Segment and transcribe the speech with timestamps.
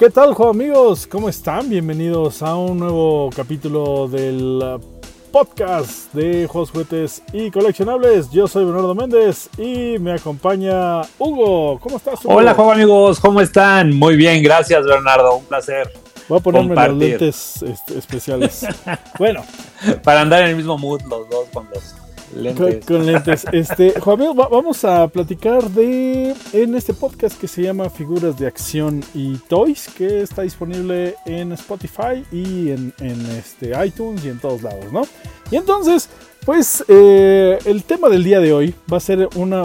[0.00, 1.06] ¿Qué tal, juego amigos?
[1.06, 1.68] ¿Cómo están?
[1.68, 4.80] Bienvenidos a un nuevo capítulo del
[5.30, 8.30] podcast de juegos, juguetes y coleccionables.
[8.30, 11.78] Yo soy Bernardo Méndez y me acompaña Hugo.
[11.80, 12.24] ¿Cómo estás?
[12.24, 12.34] Hugo?
[12.34, 13.94] Hola, juego amigos, ¿cómo están?
[13.94, 15.36] Muy bien, gracias, Bernardo.
[15.36, 15.92] Un placer.
[16.30, 18.66] Voy a ponerme los lentes este, especiales.
[19.18, 19.44] bueno.
[20.02, 21.94] Para andar en el mismo mood los dos con los
[22.86, 23.44] Con, lentes.
[23.50, 29.02] Este, Juan, vamos a platicar de en este podcast que se llama Figuras de Acción
[29.14, 32.94] y Toys, que está disponible en Spotify y en,
[33.36, 35.02] este, iTunes y en todos lados, ¿no?
[35.50, 36.08] Y entonces,
[36.46, 39.62] pues eh, el tema del día de hoy va a ser una...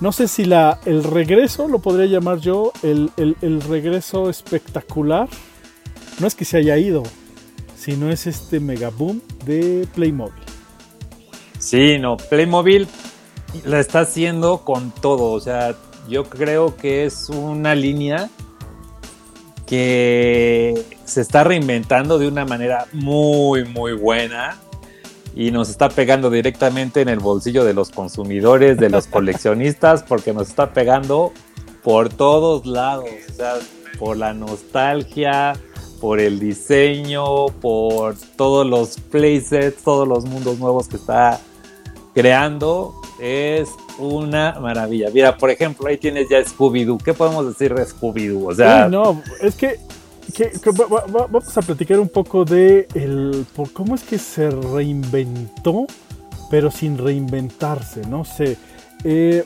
[0.00, 5.28] no sé si la, el regreso, lo podría llamar yo, el, el regreso espectacular.
[6.18, 7.04] No es que se haya ido,
[7.76, 10.45] sino es este mega boom de Playmobil.
[11.66, 12.86] Sí, no, Playmobil
[13.64, 15.32] la está haciendo con todo.
[15.32, 15.74] O sea,
[16.08, 18.30] yo creo que es una línea
[19.66, 24.58] que se está reinventando de una manera muy, muy buena
[25.34, 30.32] y nos está pegando directamente en el bolsillo de los consumidores, de los coleccionistas, porque
[30.32, 31.32] nos está pegando
[31.82, 33.54] por todos lados, o sea,
[33.98, 35.54] por la nostalgia,
[36.00, 41.40] por el diseño, por todos los playsets, todos los mundos nuevos que está
[42.16, 42.94] creando.
[43.20, 45.10] Es una maravilla.
[45.12, 46.98] Mira, por ejemplo, ahí tienes ya Scooby-Doo.
[47.02, 48.48] ¿Qué podemos decir de Scooby-Doo?
[48.48, 49.78] O sea, no, es que,
[51.14, 55.86] vamos a platicar un poco de el, por cómo es que se reinventó,
[56.50, 58.02] pero sin reinventarse.
[58.06, 58.56] No sé.
[59.04, 59.44] Eh,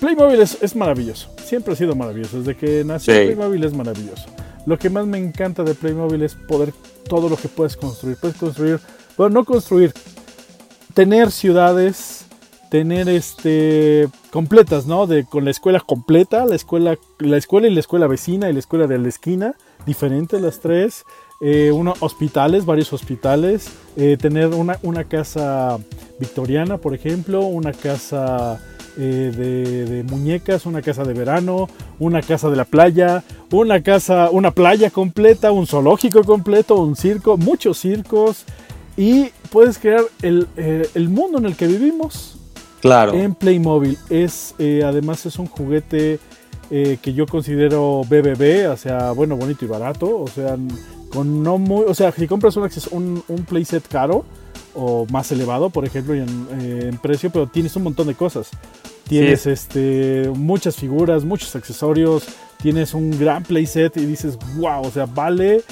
[0.00, 1.30] Playmobil es, maravilloso.
[1.44, 2.38] Siempre ha sido maravilloso.
[2.38, 4.26] Desde que nació Playmobil es maravilloso.
[4.66, 6.72] Lo que más me encanta de Playmobil es poder
[7.08, 8.18] todo lo que puedes construir.
[8.18, 8.80] Puedes construir,
[9.16, 9.92] bueno, no construir,
[10.94, 12.26] tener ciudades,
[12.70, 15.06] tener este completas, ¿no?
[15.06, 18.58] De, con la escuela completa, la escuela, la escuela y la escuela vecina y la
[18.58, 19.54] escuela de la esquina,
[19.86, 21.04] diferentes las tres.
[21.40, 25.78] Eh, uno, hospitales, varios hospitales, eh, tener una, una, casa
[26.18, 28.62] victoriana, por ejemplo, una casa
[28.96, 31.68] eh, de, de, muñecas, una casa de verano,
[31.98, 37.36] una casa de la playa, una casa, una playa completa, un zoológico completo, un circo,
[37.36, 38.44] muchos circos,
[38.96, 42.36] y puedes crear el, eh, el, mundo en el que vivimos
[42.80, 43.14] claro.
[43.14, 43.98] en Playmobil.
[44.08, 46.20] Es, eh, además es un juguete
[46.70, 50.56] eh, que yo considero BBB, o sea, bueno, bonito y barato, o sea,
[51.10, 54.24] con no muy, o sea, si compras un, un, playset caro
[54.74, 58.50] o más elevado, por ejemplo, en, precio, pero tienes un montón de cosas.
[59.06, 62.24] Tienes este, muchas figuras, muchos accesorios,
[62.62, 65.62] tienes un gran playset y dices, wow, o sea, vale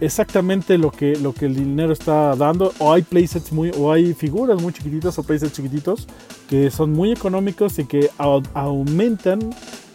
[0.00, 2.72] exactamente lo que, lo que el dinero está dando.
[2.78, 6.06] O hay playsets muy, o hay figuras muy chiquititas o playsets chiquititos
[6.48, 9.50] que son muy económicos y que aumentan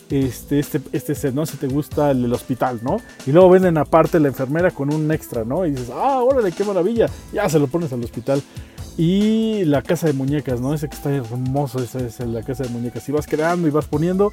[0.09, 1.46] este, este, este set, ¿no?
[1.46, 2.97] Si te gusta el del hospital, ¿no?
[3.25, 5.66] Y luego venden aparte la enfermera con un extra, ¿no?
[5.66, 7.09] Y dices, ah, órale, qué maravilla.
[7.31, 8.41] Ya se lo pones al hospital.
[8.98, 10.74] Y la casa de muñecas, ¿no?
[10.74, 13.08] Ese que está hermoso, esa es la casa de muñecas.
[13.09, 14.31] Y vas creando y vas poniendo.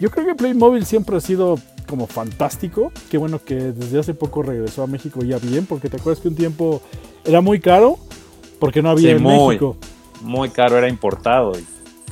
[0.00, 2.92] Yo creo que Playmobil siempre ha sido como fantástico.
[3.10, 6.28] Qué bueno que desde hace poco regresó a México ya bien, porque te acuerdas que
[6.28, 6.82] un tiempo
[7.24, 7.98] era muy caro
[8.58, 9.76] porque no había en México.
[10.20, 11.52] Muy caro, era importado.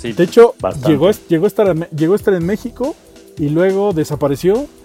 [0.03, 0.55] de hecho,
[0.87, 2.97] llegó, llegó, a estar, llegó a estar en México
[3.39, 4.67] y luego desapareció.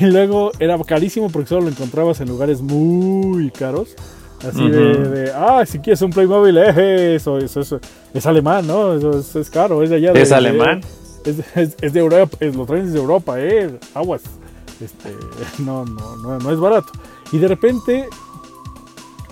[0.00, 3.96] Y luego era carísimo porque solo lo encontrabas en lugares muy caros.
[4.46, 7.80] Así de, ah, si quieres un Playmobil, eh, eso, eso, eso,
[8.14, 8.94] es alemán, ¿no?
[8.94, 10.12] Eso es, caro, es de allá.
[10.12, 10.80] ¿Es alemán?
[11.24, 14.22] es, de Europa, es, lo traen de Europa, eh, aguas.
[14.80, 15.14] Este,
[15.62, 16.90] no, no, no, no, es barato.
[17.32, 18.08] Y de repente,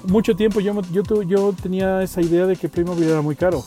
[0.05, 3.65] mucho tiempo yo, yo, yo tenía esa idea de que Playmobil era muy caro.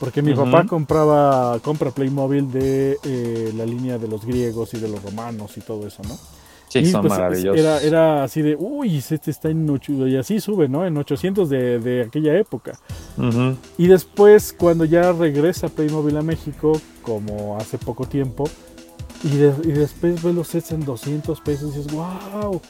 [0.00, 4.88] Porque mi papá compraba, compra Playmobil de eh, la línea de los griegos y de
[4.88, 6.18] los romanos y todo eso, ¿no?
[6.82, 7.58] Sí, son pues, maravillosos.
[7.58, 10.84] Era, era así de, uy, este está en 800, y así sube, ¿no?
[10.86, 12.78] En 800 de, de aquella época.
[13.78, 18.48] Y después, cuando ya regresa Playmobil a México, como hace poco tiempo,
[19.22, 22.60] y, después ves los sets en 200 pesos y dices, wow,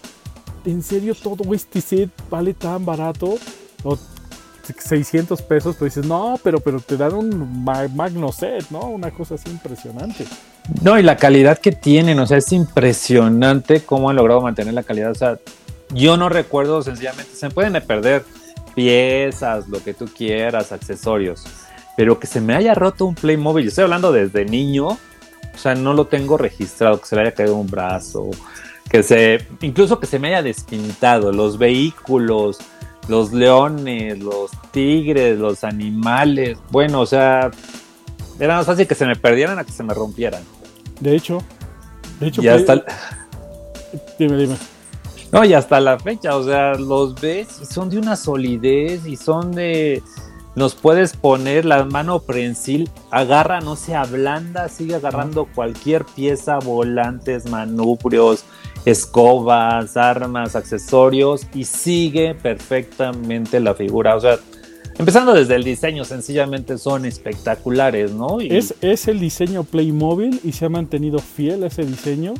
[0.64, 3.34] ¿en serio todo este set vale tan barato?
[3.82, 3.99] O
[4.64, 8.81] 600 pesos, pero dices, no, pero, pero te dan un magno set, ¿no?
[8.88, 10.26] Una cosa así impresionante.
[10.82, 14.82] No, y la calidad que tienen, o sea, es impresionante cómo han logrado mantener la
[14.82, 15.11] calidad.
[15.11, 15.38] O sea,
[15.90, 18.25] yo no recuerdo, sencillamente, se pueden perder
[18.75, 21.44] piezas, lo que tú quieras, accesorios,
[21.96, 25.94] pero que se me haya roto un Playmobil, estoy hablando desde niño, o sea, no
[25.94, 28.31] lo tengo registrado, que se le haya caído un brazo,
[28.90, 32.58] que se, incluso que se me haya despintado, los vehículos,
[33.09, 37.51] los leones, los tigres, los animales, bueno, o sea,
[38.39, 40.43] era más fácil que se me perdieran a que se me rompieran.
[41.01, 41.43] De hecho,
[42.21, 42.85] de hecho, ya está
[44.19, 44.56] Dime, dime.
[45.33, 49.17] No, y hasta la fecha, o sea, los ves y son de una solidez y
[49.17, 50.03] son de.
[50.55, 57.51] Nos puedes poner la mano prensil, agarra, no se ablanda, sigue agarrando cualquier pieza, volantes,
[57.51, 58.45] manubrios,
[58.84, 64.16] escobas, armas, accesorios y sigue perfectamente la figura.
[64.16, 64.38] O sea,
[64.98, 68.40] empezando desde el diseño, sencillamente son espectaculares, ¿no?
[68.40, 68.54] Y...
[68.54, 72.34] Es, es el diseño Playmobil y se ha mantenido fiel a ese diseño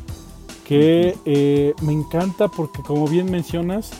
[0.67, 3.91] que eh, me encanta porque como bien mencionas,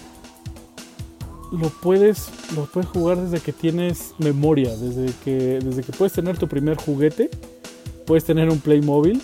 [1.52, 6.38] lo puedes, lo puedes jugar desde que tienes memoria, desde que, desde que puedes tener
[6.38, 7.30] tu primer juguete,
[8.06, 9.22] puedes tener un Playmobil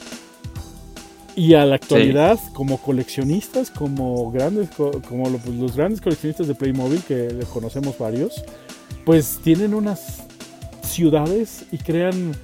[1.35, 7.01] y a la actualidad, como coleccionistas, como grandes, como pues, los grandes coleccionistas de Playmobil,
[7.03, 8.43] que conocemos varios,
[9.05, 10.23] pues tienen unas
[10.83, 12.35] ciudades y crean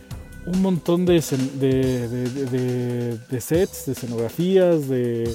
[0.46, 1.22] un montón de,
[1.60, 5.34] de, sets, de escenografías, de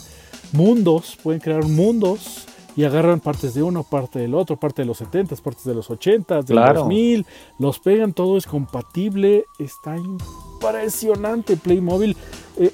[0.53, 4.97] mundos, pueden crear mundos y agarran partes de uno, parte del otro, parte de los
[4.97, 7.27] 70, partes de los 80, de los 2000,
[7.59, 12.17] los pegan, todo es compatible, está impresionante Playmobil.
[12.57, 12.73] Eh,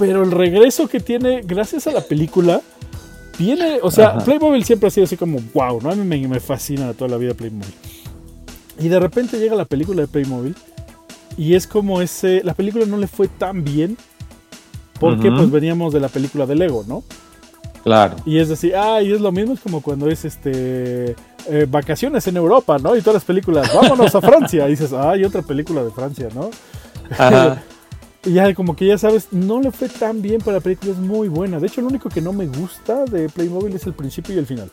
[0.00, 2.62] pero el regreso que tiene, gracias a la película,
[3.38, 5.90] viene, o sea, Playmobil siempre ha sido así como, wow, ¿no?
[5.90, 7.74] A mí me, me fascina toda la vida Playmobil.
[8.78, 10.56] Y de repente llega la película de Playmobil
[11.36, 12.40] y es como ese.
[12.44, 13.98] La película no le fue tan bien.
[14.98, 17.02] Porque pues veníamos de la película de Lego, ¿no?
[17.84, 18.16] Claro.
[18.24, 21.14] Y es decir, ah, y es lo mismo, es como cuando es este.
[21.48, 22.96] Eh, vacaciones en Europa, ¿no?
[22.96, 24.66] Y todas las películas, vámonos a Francia.
[24.66, 26.50] Y dices, ah, hay otra película de Francia, ¿no?
[28.24, 30.98] y ya como que ya sabes, no le fue tan bien, pero la película es
[30.98, 31.58] muy buena.
[31.58, 34.46] De hecho, lo único que no me gusta de Playmobil es el principio y el
[34.46, 34.70] final.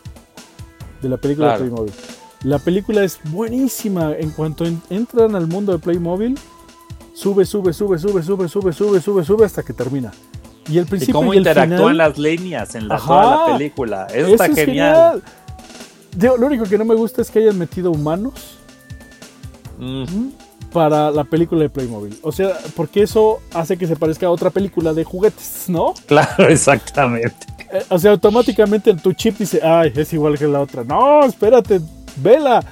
[1.01, 1.93] De la película de Playmobil.
[2.43, 4.13] La película es buenísima.
[4.17, 6.37] En cuanto entran al mundo de Playmobil,
[7.13, 10.11] sube, sube, sube, sube, sube, sube, sube, sube, sube hasta que termina.
[10.69, 14.07] Y el principio ¿Y cómo interactúan las líneas en la, toda la película.
[14.13, 15.23] Eso, está genial.
[16.19, 18.57] lo único que no me gusta es que hayan metido humanos
[20.71, 22.17] para la película de Playmobil.
[22.21, 25.93] O sea, porque eso hace que se parezca a otra película de juguetes, ¿no?
[26.05, 27.45] Claro, exactamente.
[27.71, 30.83] Eh, o sea, automáticamente en tu chip dice, ay, es igual que la otra.
[30.83, 31.81] No, espérate,
[32.17, 32.63] vela.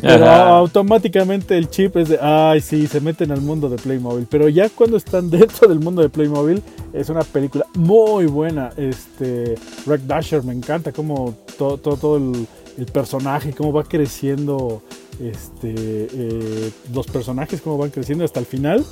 [0.00, 4.26] Pero automáticamente el chip es de, ay, sí, se meten al mundo de Playmobil.
[4.28, 8.70] Pero ya cuando están dentro del mundo de Playmobil, es una película muy buena.
[8.76, 9.54] Este,
[9.86, 12.46] Wreck Dasher, me encanta cómo todo, todo, el,
[12.92, 14.82] personaje, cómo va creciendo,
[15.20, 18.84] este, eh, los personajes, cómo van creciendo hasta el final.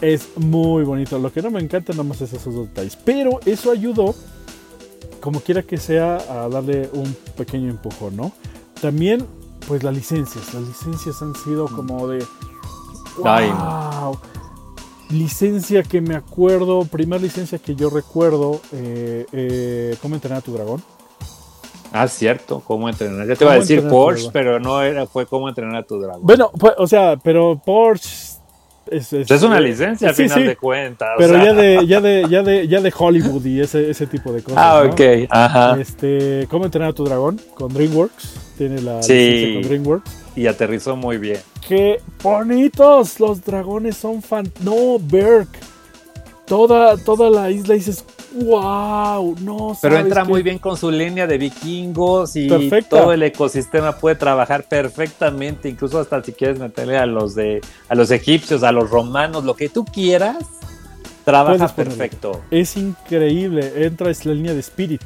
[0.00, 1.18] Es muy bonito.
[1.18, 2.96] Lo que no me encanta nada más es esos dos detalles.
[2.96, 4.14] Pero eso ayudó,
[5.20, 8.32] como quiera que sea, a darle un pequeño empujón, ¿no?
[8.80, 9.26] También,
[9.66, 10.52] pues las licencias.
[10.52, 12.24] Las licencias han sido como de.
[13.18, 14.18] ¡Wow!
[15.08, 20.52] Licencia que me acuerdo, primera licencia que yo recuerdo, eh, eh, ¿Cómo entrenar a tu
[20.52, 20.82] dragón?
[21.92, 23.26] Ah, cierto, cómo entrenar.
[23.26, 26.22] Ya te iba a decir Porsche, pero no era, fue cómo entrenar a tu dragón.
[26.22, 28.36] Bueno, pues, o sea, pero Porsche
[28.90, 31.10] es, una licencia al final de cuentas.
[31.18, 34.42] Pero ya de, ya de, ya de, ya de Hollywood y ese, ese tipo de
[34.42, 34.58] cosas.
[34.58, 35.80] Ah, ok, ajá.
[35.80, 37.40] Este, ¿Cómo entrenar a tu dragón?
[37.54, 38.54] Con DreamWorks.
[38.56, 40.24] Tiene la licencia con DreamWorks.
[40.36, 41.40] Y aterrizó muy bien.
[41.66, 43.18] ¡Qué bonitos!
[43.18, 44.50] Los dragones son fan.
[44.60, 45.48] No, Berk.
[46.46, 48.04] Toda, toda la isla dices,
[48.44, 52.48] wow, no Pero entra muy bien con su línea de vikingos y
[52.88, 57.94] todo el ecosistema puede trabajar perfectamente, incluso hasta si quieres meterle a los de a
[57.94, 60.36] los egipcios, a los romanos, lo que tú quieras,
[61.24, 62.42] trabaja perfecto.
[62.50, 65.02] Es increíble, entra es la línea de Spirit,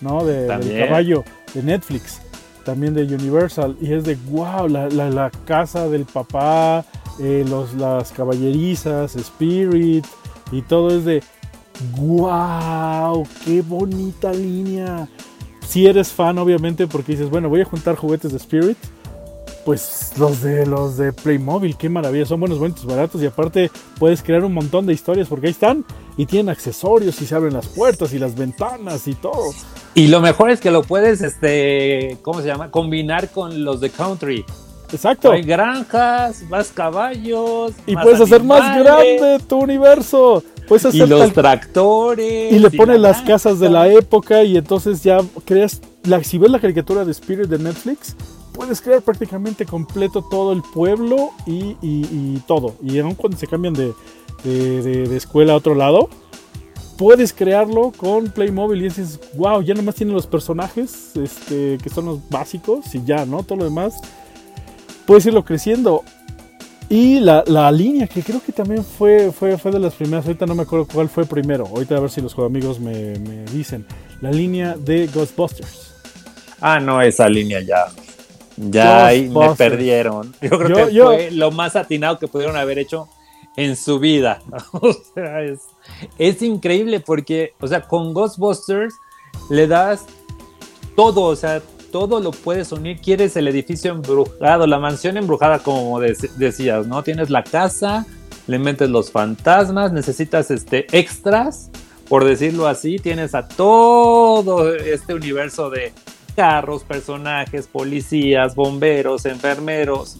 [0.00, 0.24] ¿no?
[0.24, 2.20] De, del caballo de Netflix,
[2.64, 6.84] también de Universal y es de wow, la, la, casa del papá,
[7.20, 10.06] eh, los, las caballerizas, Spirit
[10.52, 11.22] y todo es de
[11.96, 13.26] ¡Wow!
[13.44, 15.08] ¡Qué bonita línea!
[15.66, 18.78] Si eres fan, obviamente, porque dices, bueno, voy a juntar juguetes de Spirit.
[19.64, 24.22] Pues los de los de Playmobil, qué maravilla, son buenos, bonitos, baratos y aparte puedes
[24.22, 25.84] crear un montón de historias porque ahí están
[26.16, 29.52] y tienen accesorios y se abren las puertas y las ventanas y todo.
[29.94, 32.70] Y lo mejor es que lo puedes, este, ¿cómo se llama?
[32.70, 34.42] Combinar con los de Country.
[34.90, 35.32] Exacto.
[35.32, 37.72] Hay granjas, más caballos.
[37.86, 40.42] Y puedes hacer más grande tu universo.
[40.68, 42.52] Puedes hacer y los tractores.
[42.52, 45.80] Y le pones las casas de la época y entonces ya creas.
[46.04, 48.14] La, si ves la caricatura de Spirit de Netflix,
[48.52, 52.74] puedes crear prácticamente completo todo el pueblo y, todo.
[52.82, 53.94] Y aun cuando se cambian de,
[54.44, 56.08] de, escuela a otro lado,
[56.96, 62.06] puedes crearlo con Playmobil y dices, wow, ya nomás tiene los personajes este, que son
[62.06, 63.42] los básicos y ya, ¿no?
[63.42, 63.94] Todo lo demás
[65.06, 66.04] puedes irlo creciendo.
[66.90, 70.46] Y la, la línea, que creo que también fue, fue, fue de las primeras, ahorita
[70.46, 73.86] no me acuerdo cuál fue primero, ahorita a ver si los amigos me, me dicen,
[74.22, 75.92] la línea de Ghostbusters.
[76.60, 77.86] Ah, no, esa línea ya.
[78.56, 80.34] Ya ahí me perdieron.
[80.40, 83.06] Yo creo Yo- que yo- fue lo más atinado que pudieron haber hecho
[83.56, 84.40] en su vida.
[84.72, 85.60] O sea, es,
[86.18, 88.94] es increíble porque, o sea, con Ghostbusters
[89.50, 90.04] le das
[90.96, 92.98] todo, o sea, todo lo puedes unir.
[93.00, 97.02] Quieres el edificio embrujado, la mansión embrujada, como dec- decías, ¿no?
[97.02, 98.06] Tienes la casa,
[98.46, 101.70] le metes los fantasmas, necesitas este extras,
[102.08, 105.92] por decirlo así, tienes a todo este universo de
[106.34, 110.16] carros, personajes, policías, bomberos, enfermeros,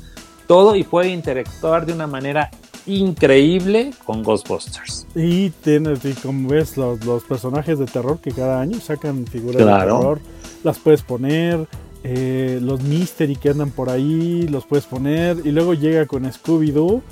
[0.46, 2.50] todo y puede interactuar de una manera
[2.86, 5.06] increíble con Ghostbusters.
[5.14, 9.62] Y tienes, y como ves, los, los personajes de terror que cada año sacan figuras
[9.62, 9.94] Claro.
[9.94, 10.20] de terror,
[10.64, 11.66] las puedes poner,
[12.04, 17.02] eh, los mystery que andan por ahí, los puedes poner, y luego llega con Scooby-Doo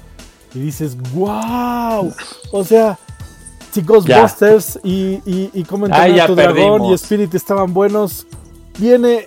[0.54, 2.12] y dices, wow,
[2.52, 2.98] o sea,
[3.72, 6.94] si Ghostbusters y, y, y cómo entrenar Ah, ya a tu dragón y.
[6.94, 8.26] Spirit estaban buenos,
[8.78, 9.26] viene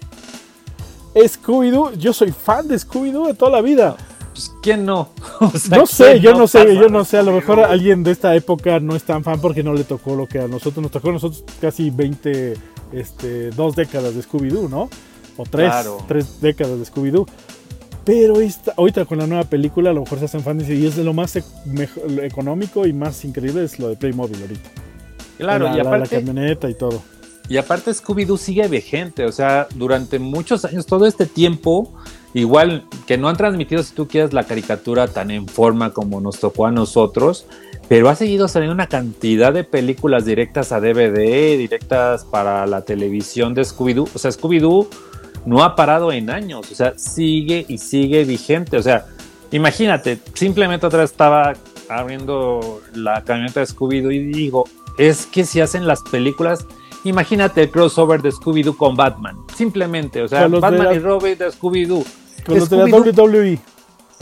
[1.14, 3.96] Scooby-Doo, yo soy fan de Scooby-Doo de toda la vida.
[4.34, 5.10] Pues, ¿quién no?
[5.40, 8.04] O sea, No sé, ¿quién yo no sé, yo no sé, a lo mejor alguien
[8.04, 10.82] de esta época no es tan fan porque no le tocó lo que a nosotros
[10.82, 12.56] nos tocó, a nosotros casi 20,
[12.92, 14.90] este, dos décadas de Scooby-Doo, ¿no?
[15.38, 15.98] O tres, Claro.
[16.08, 17.26] tres décadas de Scooby-Doo.
[18.06, 20.96] Pero esta, ahorita con la nueva película a lo mejor se hacen fans y es
[20.96, 24.70] de lo más e- mejo- lo económico y más increíble es lo de Playmobil ahorita.
[25.38, 27.02] Claro, la, y la- la aparte, camioneta y todo.
[27.48, 31.94] Y aparte Scooby-Doo sigue vigente, o sea, durante muchos años, todo este tiempo,
[32.34, 36.40] igual que no han transmitido, si tú quieres, la caricatura tan en forma como nos
[36.40, 37.46] tocó a nosotros,
[37.88, 43.56] pero ha seguido saliendo una cantidad de películas directas a DVD, directas para la televisión
[43.56, 44.08] de Scooby-Doo.
[44.14, 44.88] O sea, Scooby-Doo
[45.46, 48.78] no ha parado en años, o sea, sigue y sigue vigente.
[48.78, 49.06] O sea,
[49.52, 51.54] imagínate, simplemente otra vez estaba
[51.90, 54.66] abriendo la camioneta de Scooby-Doo y digo,
[55.00, 56.68] es que si hacen las películas,
[57.04, 61.48] imagínate el crossover de Scooby-Doo con Batman, simplemente, o sea, Batman la- y Robin de
[61.52, 62.04] Scooby-Doo.
[62.46, 63.60] Con los de la WWE.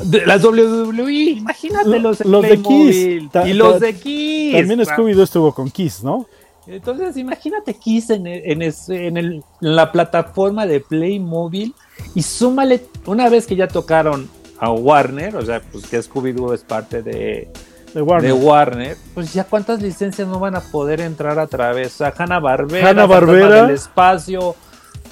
[0.03, 2.91] de la WWE, imagínate los, Los de Playmobil
[3.22, 4.53] Kiss, ta- y los ta- de Kiss.
[4.55, 6.25] También Scooby-Doo estuvo con Kiss, ¿no?
[6.67, 11.74] Entonces, imagínate Kiss en, el- en, ese- en el- en la plataforma de Playmobil
[12.13, 14.29] y súmale, una vez que ya tocaron
[14.60, 17.50] a Warner, o sea, pues que Scooby-Doo es parte de,
[17.94, 18.34] De Warner.
[18.34, 21.94] de Warner, pues ya cuántas licencias no van a poder entrar a través.
[21.96, 23.39] O sea, Hanna-Barbera, Hanna-Barbera.
[23.41, 24.56] Fantasmas del Espacio,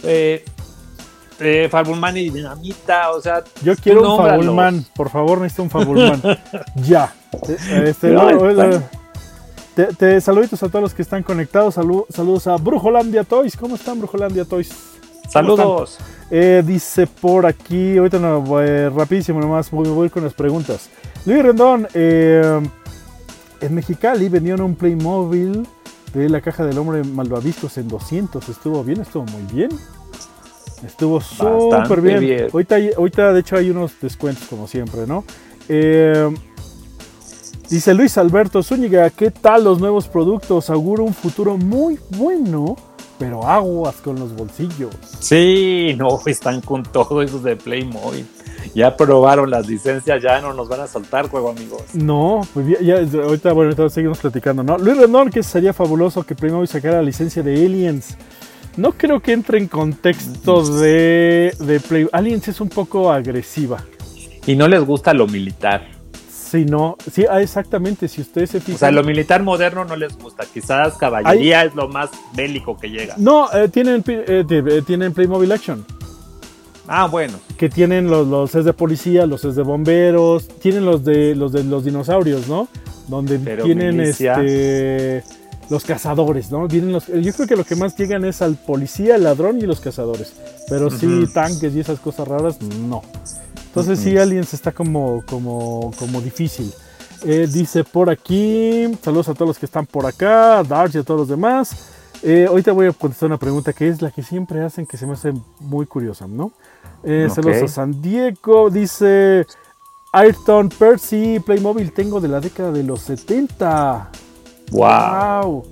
[0.04, 0.46] eh,
[1.40, 4.18] eh, Fabulman y Dinamita, o sea, Yo quiero un.
[4.26, 6.22] Fabulman, por favor, necesito un Fabulman.
[6.76, 7.14] ya.
[7.84, 8.82] Este, No, no, está- eh,
[9.76, 11.78] te, te- saluditos a todos los que están conectados.
[11.78, 13.58] salu- saludos a Brujolandia Toys.
[13.58, 14.72] ¿Cómo están, Brujolandia Toys?
[15.30, 15.98] Saludos.
[16.32, 20.90] Eh, dice por aquí, ahorita no, eh, rapidísimo nomás, voy, voy con las preguntas.
[21.26, 22.62] Luis Rendón, eh,
[23.60, 25.68] en Mexicali vendieron un Playmobil
[26.14, 28.48] de la caja del hombre malvaviscos en 200.
[28.48, 29.70] Estuvo bien, estuvo muy bien.
[30.86, 32.20] Estuvo súper bien.
[32.20, 32.48] bien.
[32.54, 35.24] Ahorita, de hecho, hay unos descuentos, como siempre, ¿no?
[35.68, 36.30] Eh,
[37.72, 40.70] dice Luis Alberto Zúñiga, ¿qué tal los nuevos productos?
[40.70, 42.76] Auguro un futuro muy bueno,
[43.18, 44.94] pero aguas con los bolsillos.
[45.20, 48.28] Sí, no, están con todo esos de Playmobil.
[48.76, 51.82] Ya probaron las licencias, ya no nos van a soltar juego, amigos.
[51.94, 54.78] No, pues ya, ya, ahorita, bueno, ahorita seguimos platicando, ¿no?
[54.78, 58.18] Luis Rendón, que sería fabuloso que Playmobil sacara la licencia de Aliens.
[58.76, 62.10] No creo que entre en contexto de, de Play.
[62.12, 63.82] Aliens es un poco agresiva.
[64.46, 65.88] Y no les gusta lo militar.
[66.30, 68.76] Si no, sí, ah, exactamente, si ustedes se fijan.
[68.76, 70.44] O sea, lo militar moderno no les gusta.
[70.54, 73.16] Quizás caballería es lo más bélico que llega.
[73.18, 75.86] No, eh, tienen, eh, tienen Playmobil Action.
[76.88, 77.40] Ah, bueno.
[77.58, 81.52] Que tienen los, los sets de policía, los sets de bomberos, tienen los de los
[81.52, 82.68] de los dinosaurios, ¿no?
[83.08, 84.40] Donde Pero tienen milicias.
[84.40, 85.24] este
[85.70, 86.68] los cazadores, ¿no?
[86.68, 89.62] Vienen los, yo creo que lo que más llegan es al policía, el ladrón y
[89.62, 90.34] los cazadores.
[90.70, 91.34] Pero sí, Ujú.
[91.34, 93.02] tanques y esas cosas raras, no.
[93.68, 94.22] Entonces sí, Ujú.
[94.22, 96.72] Aliens está como, como, como difícil.
[97.24, 101.04] Eh, dice por aquí, saludos a todos los que están por acá, a y a
[101.04, 101.90] todos los demás.
[102.22, 105.06] Eh, ahorita voy a contestar una pregunta que es la que siempre hacen, que se
[105.06, 106.52] me hace muy curiosa, ¿no?
[107.04, 107.28] Eh.
[107.34, 109.46] Saludos a San Diego, dice
[110.12, 114.10] Ayrton Percy, Playmobil tengo de la década de los 70.
[114.72, 114.82] Wow.
[115.44, 115.66] Wow.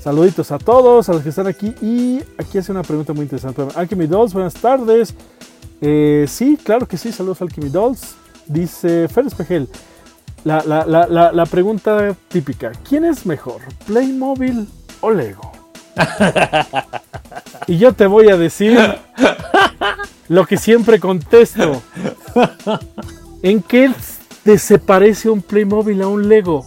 [0.00, 1.74] Saluditos a todos, a los que están aquí.
[1.80, 3.62] Y aquí hace una pregunta muy interesante.
[3.74, 5.14] Alchemy Dolls, buenas tardes.
[5.80, 8.14] Eh, sí, claro que sí, saludos a Alchemy Dolls.
[8.46, 9.68] Dice Fer Espejel.
[10.44, 14.68] La, la- la- la- la pregunta típica: ¿Quién es mejor, Playmobil
[15.00, 15.52] o Lego?
[17.66, 18.78] y yo te voy a decir
[20.28, 21.82] lo que siempre contesto.
[23.42, 23.90] ¿En qué
[24.42, 26.66] te se parece un Playmobil a un Lego.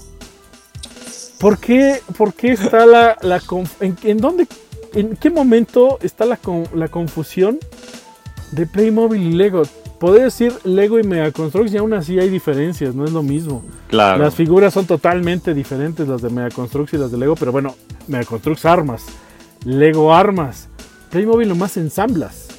[1.39, 3.41] ¿Por qué, por qué está la, la
[3.81, 4.47] en, en, dónde,
[4.93, 6.39] en qué momento está la,
[6.73, 7.59] la confusión
[8.51, 9.63] de Playmobil y Lego?
[9.99, 13.63] Podría decir Lego y Megaconstrux y aún así hay diferencias, no es lo mismo.
[13.89, 14.23] Claro.
[14.23, 17.75] Las figuras son totalmente diferentes, las de Megaconstrux y las de Lego, pero bueno,
[18.07, 19.05] Megaconstrux armas,
[19.65, 20.69] Lego armas,
[21.15, 22.49] Playmobil nomás ensamblas.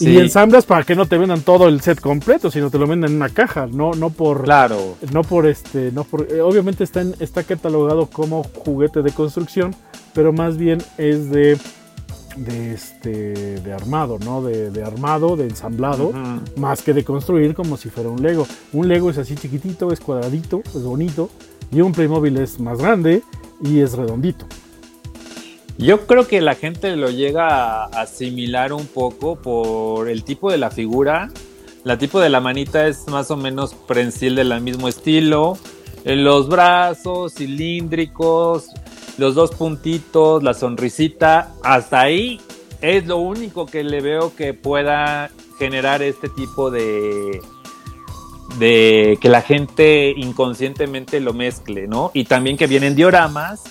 [0.00, 3.10] Y ensamblas para que no te vendan todo el set completo, sino te lo venden
[3.10, 4.44] en una caja, no, no por.
[4.44, 4.96] Claro.
[5.12, 5.92] No por este.
[5.92, 9.76] No por, eh, obviamente está, está catalogado como juguete de construcción,
[10.14, 11.58] pero más bien es de.
[12.38, 13.60] De este.
[13.60, 14.42] de armado, ¿no?
[14.42, 16.14] De, armado, de ensamblado,
[16.56, 18.46] más que de construir como si fuera un Lego.
[18.72, 21.28] Un Lego es así chiquitito, es cuadradito, es bonito.
[21.70, 23.22] Y un Playmobil es más grande
[23.60, 24.46] y es redondito.
[25.76, 30.58] Yo creo que la gente lo llega a asimilar un poco por el tipo de
[30.58, 31.30] la figura.
[31.82, 35.58] La tipo de la manita es más o menos prensil del mismo estilo.
[36.04, 38.68] Los brazos cilíndricos,
[39.18, 42.40] los dos puntitos, la sonrisita, hasta ahí
[42.80, 47.40] es lo único que le veo que pueda generar este tipo de
[48.58, 52.12] de que la gente inconscientemente lo mezcle, ¿no?
[52.14, 53.64] Y también que vienen dioramas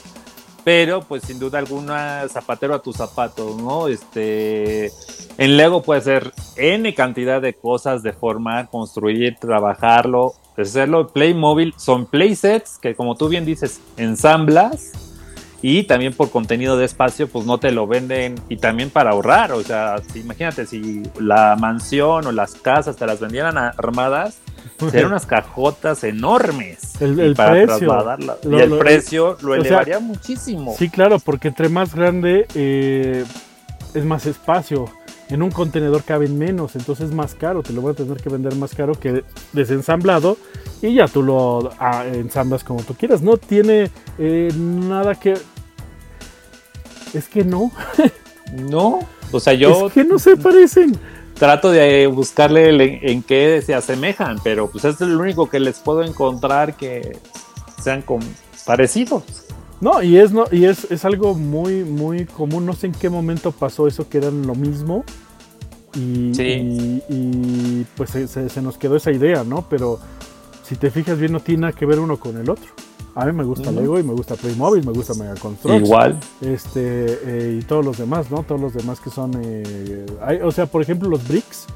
[0.63, 3.87] pero pues sin duda alguna zapatero a tus zapatos, ¿no?
[3.87, 4.91] Este,
[5.37, 11.07] en Lego puede ser N cantidad de cosas de forma, construir, trabajarlo, hacerlo.
[11.07, 14.91] Playmobil son playsets que como tú bien dices, ensamblas
[15.61, 19.53] y también por contenido de espacio pues no te lo venden y también para ahorrar,
[19.53, 24.39] o sea, imagínate si la mansión o las casas te las vendieran armadas,
[24.91, 27.01] Serían unas cajotas enormes.
[27.01, 28.17] El, para precio.
[28.49, 30.75] y el precio lo elevaría muchísimo.
[30.77, 33.23] Sí, claro, porque entre más grande eh,
[33.93, 34.85] es más espacio.
[35.29, 37.63] En un contenedor caben menos, entonces es más caro.
[37.63, 39.23] Te lo voy a tener que vender más caro que
[39.53, 40.37] desensamblado
[40.81, 43.21] y ya tú lo ah, ensamblas como tú quieras.
[43.21, 45.35] No tiene eh, nada que.
[47.13, 47.71] Es que no.
[48.69, 48.99] no.
[49.31, 49.87] O sea, yo.
[49.87, 50.99] Es que no se parecen
[51.33, 56.03] trato de buscarle en qué se asemejan, pero pues es lo único que les puedo
[56.03, 57.17] encontrar que
[57.81, 58.03] sean
[58.65, 59.23] parecidos.
[59.81, 62.65] No, y es no, y es, es, algo muy, muy común.
[62.65, 65.03] No sé en qué momento pasó eso que eran lo mismo.
[65.95, 66.31] Y,
[67.09, 69.67] y, pues se, se, nos quedó esa idea, ¿no?
[69.69, 69.99] Pero
[70.63, 72.67] si te fijas bien, no tiene nada que ver uno con el otro.
[73.15, 75.85] A mí me gusta Lego y me gusta Playmobil, me gusta Mega Construct.
[75.85, 76.19] Igual.
[76.41, 78.41] Este, eh, y todos los demás, ¿no?
[78.41, 79.31] Todos los demás que son.
[79.43, 80.05] Eh,
[80.43, 81.67] o sea, por ejemplo, los bricks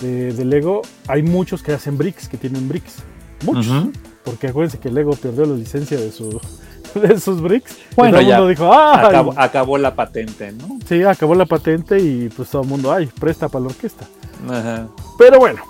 [0.00, 2.96] de, Lego, hay muchos que hacen bricks, que tienen bricks.
[3.44, 3.88] Muchos.
[4.24, 6.40] Porque acuérdense que Lego perdió la licencia de, su,
[6.94, 7.76] de sus bricks.
[7.96, 9.32] Bueno, todo el mundo dijo, ¡ah!
[9.36, 10.78] Acabó, la patente, ¿no?
[10.86, 13.08] Sí, acabó la patente y pues todo el mundo, ¡ay!
[13.18, 14.06] Presta para la orquesta.
[14.48, 14.88] Ajá.
[15.18, 15.62] Pero bueno,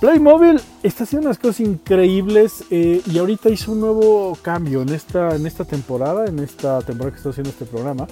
[0.00, 5.34] Playmobil está haciendo unas cosas increíbles eh, y ahorita hizo un nuevo cambio en esta,
[5.34, 8.06] en esta temporada, en esta temporada que está haciendo este programa.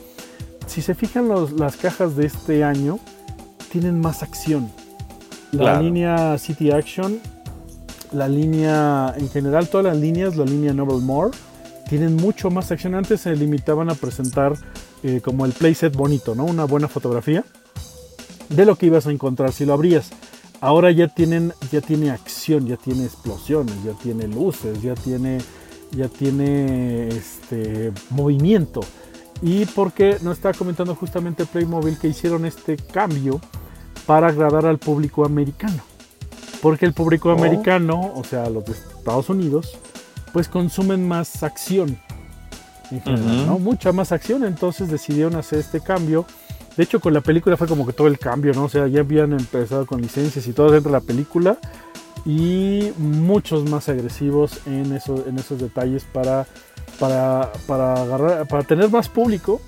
[0.66, 2.98] Si se fijan las cajas de este año,
[3.70, 4.70] tienen más acción.
[5.52, 7.20] La línea City Action,
[8.12, 11.36] la línea en general, todas las líneas, la línea Noble More,
[11.88, 12.94] tienen mucho más acción.
[12.94, 14.54] Antes se limitaban a presentar
[15.02, 16.46] eh, como el playset bonito, ¿no?
[16.46, 17.44] Una buena fotografía
[18.48, 20.10] de lo que ibas a encontrar si lo abrías
[20.64, 25.38] ahora ya tienen, ya tiene acción, ya tiene explosiones, ya tiene luces, ya tiene,
[25.90, 28.80] ya tiene este movimiento.
[29.42, 33.42] Y porque nos está comentando justamente Playmobil que hicieron este cambio
[34.06, 35.82] para agradar al público americano.
[36.62, 37.32] Porque el público oh.
[37.32, 39.76] americano, o sea, los de Estados Unidos,
[40.32, 41.98] pues consumen más acción.
[42.90, 43.58] En general, ¿no?
[43.58, 44.44] Mucha más acción.
[44.44, 46.24] Entonces decidieron hacer este cambio
[46.76, 48.64] de hecho, con la película fue como que todo el cambio, ¿no?
[48.64, 51.58] O sea, ya habían empezado con licencias y todo dentro de la película.
[52.26, 56.46] Y muchos más agresivos en, eso, en esos detalles para,
[56.98, 59.60] para, para, agarrar, para tener más público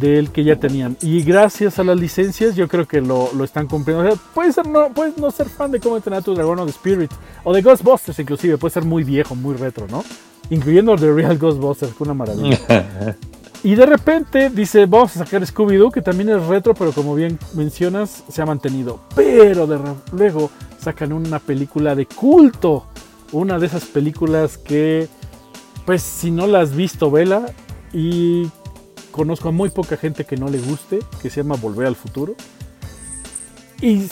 [0.00, 0.96] del que ya tenían.
[1.00, 4.04] Y gracias a las licencias, yo creo que lo, lo están cumpliendo.
[4.04, 6.64] O sea, puedes, ser, no, puedes no ser fan de cómo entrenar tu dragón o
[6.66, 7.10] de Spirit,
[7.44, 8.58] o de Ghostbusters, inclusive.
[8.58, 10.04] Puede ser muy viejo, muy retro, ¿no?
[10.50, 12.58] Incluyendo The Real Ghostbusters, que una maravilla.
[13.64, 17.38] Y de repente dice, vamos a sacar Scooby-Doo, que también es retro, pero como bien
[17.54, 19.00] mencionas, se ha mantenido.
[19.16, 19.80] Pero de
[20.12, 22.86] luego sacan una película de culto.
[23.32, 25.08] Una de esas películas que,
[25.86, 27.46] pues si no la has visto, vela.
[27.94, 28.50] Y
[29.10, 32.34] conozco a muy poca gente que no le guste, que se llama Volver al Futuro.
[33.80, 34.08] Y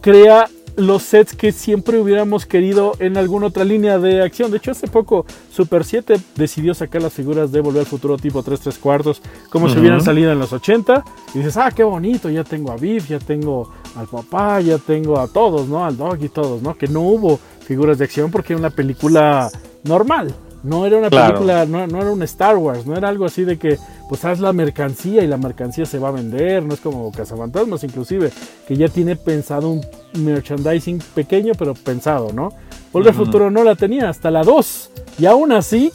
[0.00, 4.50] crea los sets que siempre hubiéramos querido en alguna otra línea de acción.
[4.50, 8.42] De hecho, hace poco Super 7 decidió sacar las figuras de Volver al Futuro tipo
[8.42, 11.04] 3 3 cuartos, como si hubieran salido en los 80.
[11.34, 15.18] Y dices, ah, qué bonito, ya tengo a Viv, ya tengo al papá, ya tengo
[15.18, 15.84] a todos, ¿no?
[15.84, 16.74] Al dog y todos, ¿no?
[16.74, 19.50] Que no hubo figuras de acción porque era una película
[19.84, 20.34] normal.
[20.62, 23.58] No era una película, no, no, era un Star Wars, no era algo así de
[23.58, 27.10] que pues haz la mercancía y la mercancía se va a vender, no es como
[27.12, 28.30] Cazafantasmas inclusive,
[28.68, 29.80] que ya tiene pensado un
[30.14, 32.50] merchandising pequeño pero pensado, ¿no?
[32.92, 35.92] Volver al Futuro no la tenía hasta la 2 y aún así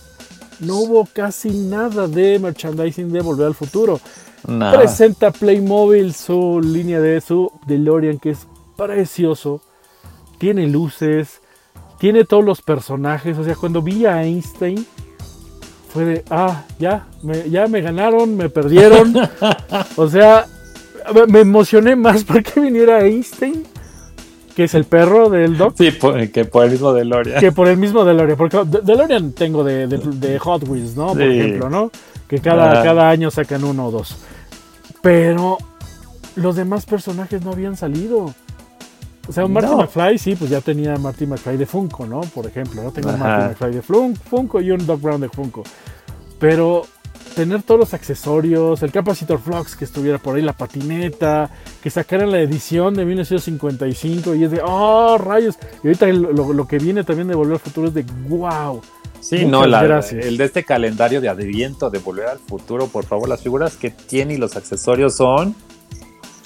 [0.61, 3.99] no hubo casi nada de merchandising de Volver al Futuro.
[4.73, 9.61] Presenta Playmobil su línea de su DeLorean que es precioso,
[10.37, 11.41] tiene luces,
[11.99, 13.37] tiene todos los personajes.
[13.37, 14.85] O sea, cuando vi a Einstein,
[15.89, 19.13] fue de, ah, ya, me, ya me ganaron, me perdieron.
[19.95, 20.45] o sea,
[21.27, 23.65] me emocioné más porque viniera Einstein,
[24.55, 25.75] que es el perro del Doc.
[25.77, 25.91] Sí,
[26.31, 27.39] que por el mismo DeLorean.
[27.39, 28.37] Que por el mismo DeLorean.
[28.37, 31.07] Porque DeLorean tengo de, Hot Wheels, ¿no?
[31.07, 31.91] Por ejemplo, ¿no?
[32.27, 34.17] Que cada, cada año sacan uno o dos.
[35.01, 35.57] Pero
[36.35, 38.33] los demás personajes no habían salido.
[39.27, 42.21] O sea, Marty McFly, sí, pues ya tenía Marty McFly de Funko, ¿no?
[42.21, 42.91] Por ejemplo, ¿no?
[42.91, 45.63] Tengo Marty McFly de Funko y un Doc Brown de Funko.
[46.39, 46.85] Pero
[47.35, 51.49] tener todos los accesorios, el Capacitor Flux que estuviera por ahí, la patineta,
[51.83, 55.55] que sacaran la edición de 1955 y es de, oh, rayos.
[55.83, 58.81] Y ahorita lo, que viene también de Volver al Futuro es de, wow.
[59.19, 63.27] Sí, no, la, el de este calendario de adviento de Volver al Futuro, por favor,
[63.27, 65.55] las figuras que tiene y los accesorios son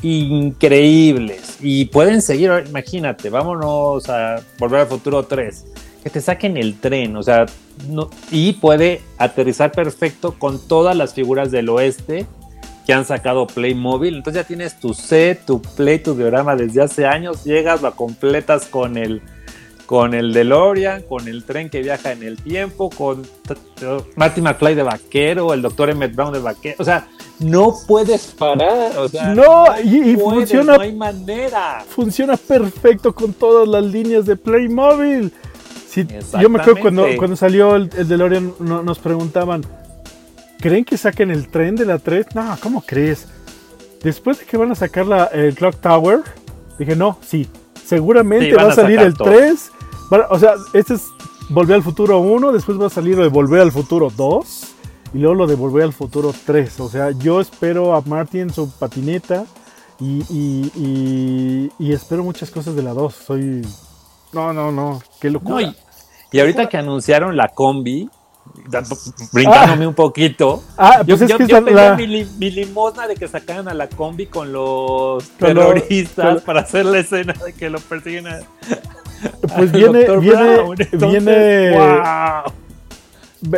[0.02, 1.58] increíbles.
[1.62, 5.66] Y pueden seguir, imagínate, vámonos a Volver al Futuro 3.
[6.04, 7.46] Que te saquen el tren, o sea,
[7.90, 12.26] no, y puede aterrizar perfecto con todas las figuras del oeste
[12.86, 14.16] que han sacado Playmobil.
[14.16, 18.66] Entonces ya tienes tu set, tu Play, tu diorama desde hace años, llegas, lo completas
[18.66, 19.22] con el
[19.90, 23.26] con el DeLorean, con el tren que viaja en el tiempo, con
[24.16, 26.76] Marty McFly de vaquero, el doctor Emmett Brown de vaquero.
[26.78, 27.08] O sea,
[27.40, 28.98] no puedes parar.
[28.98, 30.76] O sea, no, y, funciona.
[30.76, 31.84] No hay manera.
[31.88, 35.34] Funciona perfecto con todas las líneas de Playmobil.
[35.90, 36.06] Sí,
[36.40, 39.66] yo me acuerdo cuando, cuando salió el, DeLorean, nos preguntaban:
[40.60, 42.28] ¿Creen que saquen el tren de la 3?
[42.36, 43.28] No, ¿cómo crees?
[44.04, 46.20] Después de que van a sacar la, el Clock Tower,
[46.78, 47.48] dije: No, sí,
[47.86, 49.72] seguramente va a salir el 3
[50.30, 51.08] o sea, este es
[51.50, 54.69] Volver al Futuro 1, después va a salir de Volver al Futuro 2
[55.14, 56.80] y luego lo de Volver al Futuro 3.
[56.80, 59.46] O sea, yo espero a Marty en su patineta
[60.00, 63.14] y, espero muchas cosas de la 2.
[63.14, 63.66] Soy...
[64.32, 65.74] No, no, no, qué locura.
[66.32, 68.08] y, ahorita que anunciaron la combi,
[69.34, 70.64] brincándome un poquito.
[70.78, 75.28] Ah, pues yo, yo, pedí mi, limosna de que sacaran a la combi con los
[75.32, 78.40] terroristas para hacer la escena de que lo persiguen a,
[79.56, 81.76] pues viene, viene, viene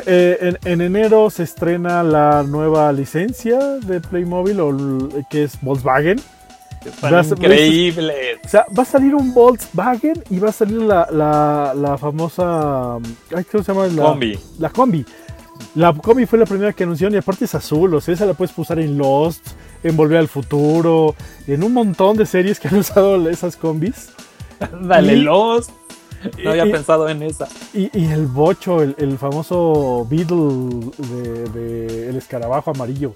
[0.05, 6.19] eh, en, enero se estrena la nueva licencia de Playmobil, o, que es Volkswagen.
[7.31, 8.39] increíble.
[8.43, 12.97] O sea, va a salir un Volkswagen y va a salir la, la, la famosa.
[13.51, 13.87] ¿Cómo se llama?
[13.87, 14.39] La combi.
[14.59, 15.05] La combi.
[15.75, 18.33] La combi fue la primera que anunciaron y aparte es azul, o sea, esa la
[18.33, 19.45] puedes usar en Lost,
[19.83, 21.15] en Volver al Futuro,
[21.47, 24.09] en un montón de series que han usado esas combis.
[24.81, 25.69] Dale, los.
[26.43, 27.47] No había pensado en esa.
[27.73, 30.91] Y, el bocho, el, famoso Beetle
[31.53, 33.13] de, el escarabajo amarillo.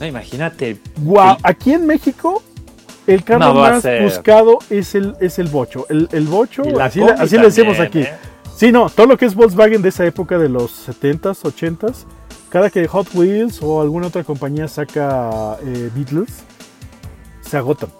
[0.00, 0.78] imagínate.
[1.00, 2.42] Wow, aquí en México
[3.06, 5.86] el carro más buscado es el, es el bocho.
[5.88, 7.00] El, bocho, así,
[7.36, 8.02] le decimos aquí.
[8.02, 8.12] ¿eh?
[8.56, 12.04] Sí, no, todo lo que es Volkswagen de esa época de los 70s, 80s,
[12.50, 16.44] cada que Hot Wheels o alguna otra compañía saca eh, Beatles,
[17.40, 17.90] se agotan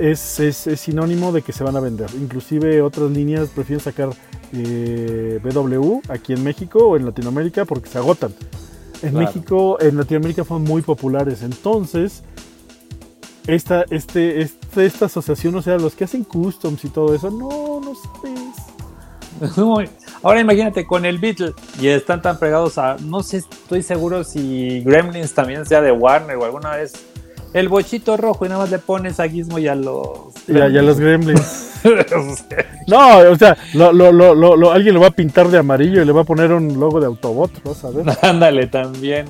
[0.00, 2.08] es, es, sinónimo de que se van a vender.
[2.14, 4.10] Inclusive otras líneas prefieren sacar
[4.52, 8.34] eh, BW aquí en México o en Latinoamérica porque se agotan.
[9.02, 11.42] En México, en Latinoamérica fueron muy populares.
[11.42, 12.22] Entonces,
[13.46, 17.80] esta, este, este, esta asociación, o sea, los que hacen customs y todo eso, no,
[17.80, 18.70] no sabes.
[20.22, 24.82] Ahora imagínate con el Beatle y están tan pegados a, no sé, estoy seguro si
[24.82, 26.92] Gremlins también sea de Warner o alguna vez
[27.52, 30.32] el bochito rojo y nada más le pones a Gizmo y a los.
[30.46, 31.66] Y a, los gremlins.
[32.86, 36.12] no, o sea, lo, lo, lo, alguien lo va a pintar de amarillo y le
[36.12, 37.50] va a poner un logo de Autobot,
[37.84, 38.16] a ver.
[38.22, 39.26] Ándale, también.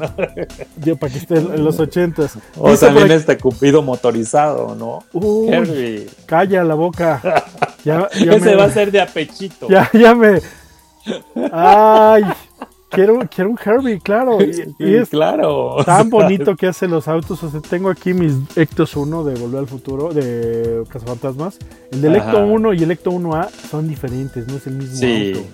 [0.84, 2.38] Yo, para que esté en los ochentas.
[2.58, 5.04] O también este cupido motorizado, ¿no?
[5.12, 7.22] Uy, Calla la boca.
[7.82, 9.66] Ya, Ese va a ser de apechito.
[9.66, 10.38] Ya, ya me.
[11.50, 12.24] Ay.
[12.90, 14.38] Quiero, quiero un Herbie, claro.
[14.42, 15.76] Y, es claro.
[15.84, 17.42] Tan bonito que hace los autos.
[17.42, 21.58] O sea, tengo aquí mis Ectos 1 de Volver al Futuro, de Cazafantasmas.
[21.92, 25.48] El del Ecto 1 y el Ecto 1A son diferentes, no es el mismo auto.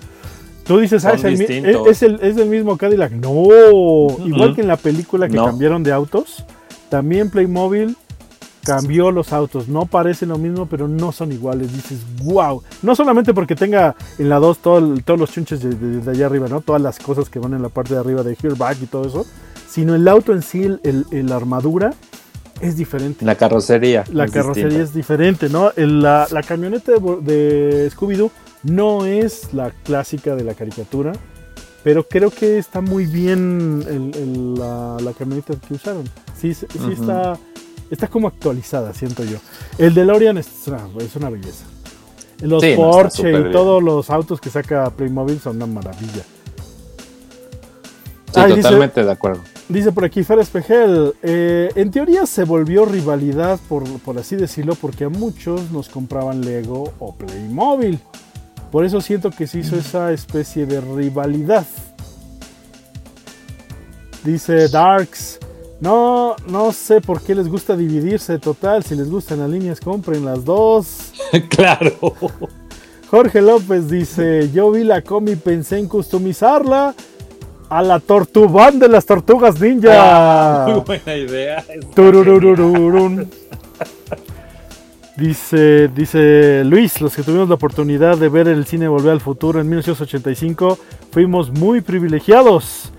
[0.65, 3.13] Tú dices, ah, es el, es, el, es el, mismo Cadillac.
[3.13, 3.45] No,
[4.25, 6.45] igual que en la película que cambiaron de autos,
[6.89, 7.97] también Playmobil
[8.67, 9.69] cambió los autos.
[9.69, 11.73] No parecen lo mismo, pero no son iguales.
[11.73, 12.63] Dices, wow.
[12.83, 16.61] No solamente porque tenga en la 2 todos los chunches de, allá arriba, ¿no?
[16.61, 19.27] Todas las cosas que van en la parte de arriba de Back y todo eso.
[19.69, 21.95] Sino el auto en sí, el, la armadura,
[22.61, 23.25] es diferente.
[23.25, 24.05] La carrocería.
[24.13, 25.73] La carrocería es diferente, ¿no?
[25.77, 28.31] la, camioneta de, Scooby-Doo
[28.63, 31.13] no es la clásica de la caricatura,
[31.85, 36.05] pero creo que está muy bien la, camioneta que usaron.
[36.39, 37.39] Sí, sí está
[37.91, 39.39] está como actualizada, siento yo.
[39.79, 41.65] El DeLorean es una, es una belleza.
[42.41, 46.23] Los Porsche y todos los autos que saca Playmobil son una maravilla.
[48.27, 49.41] Sí, totalmente de acuerdo.
[49.69, 54.75] Dice por aquí Fer Espejel, eh, en teoría se volvió rivalidad, por, por así decirlo,
[54.75, 57.99] porque a muchos nos compraban Lego o Playmobil.
[58.71, 61.67] Por eso siento que se hizo esa especie de rivalidad.
[64.23, 65.39] Dice Darks,
[65.81, 68.83] no, no sé por qué les gusta dividirse total.
[68.83, 71.13] Si les gustan las líneas, compren las dos.
[71.49, 71.93] claro.
[73.11, 76.95] Jorge López dice: Yo vi la comi pensé en customizarla
[77.69, 79.91] a la tortubán de las tortugas ninja.
[79.93, 81.65] Ah, muy buena idea.
[85.17, 89.61] Dice, dice Luis, los que tuvimos la oportunidad de ver el cine Volver al Futuro
[89.61, 90.79] en 1985,
[91.11, 92.93] fuimos muy privilegiados.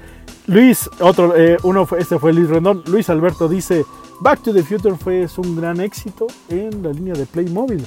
[0.48, 2.82] Luis, otro, eh, uno fue, este fue Luis Rendón.
[2.88, 3.86] Luis Alberto dice:
[4.22, 7.86] Back to the Future fue un gran éxito en la línea de Playmobil.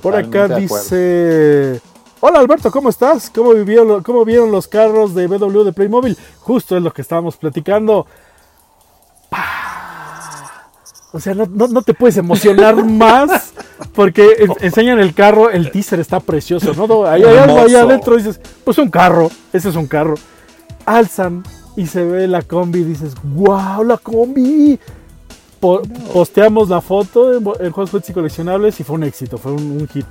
[0.00, 1.80] Por acá dice:
[2.20, 3.28] Hola Alberto, ¿cómo estás?
[3.28, 6.16] ¿Cómo, vivió, ¿Cómo vieron los carros de BW de Playmobil?
[6.40, 8.06] Justo es lo que estábamos platicando.
[11.12, 13.52] O sea, no, te puedes emocionar más
[13.94, 17.04] porque enseñan el carro, el teaser está precioso, ¿no?
[17.04, 20.14] Ahí, allá adentro dices, pues un carro, ese es un carro
[20.96, 21.42] alzan
[21.76, 24.78] y se ve la combi y dices, wow, la combi.
[25.60, 30.06] Posteamos la foto en, Juegos Juegos y Coleccionables y fue un éxito, fue un, hit.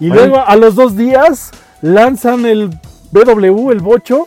[0.00, 2.70] Y luego a los dos días lanzan el
[3.12, 4.26] BW, el bocho.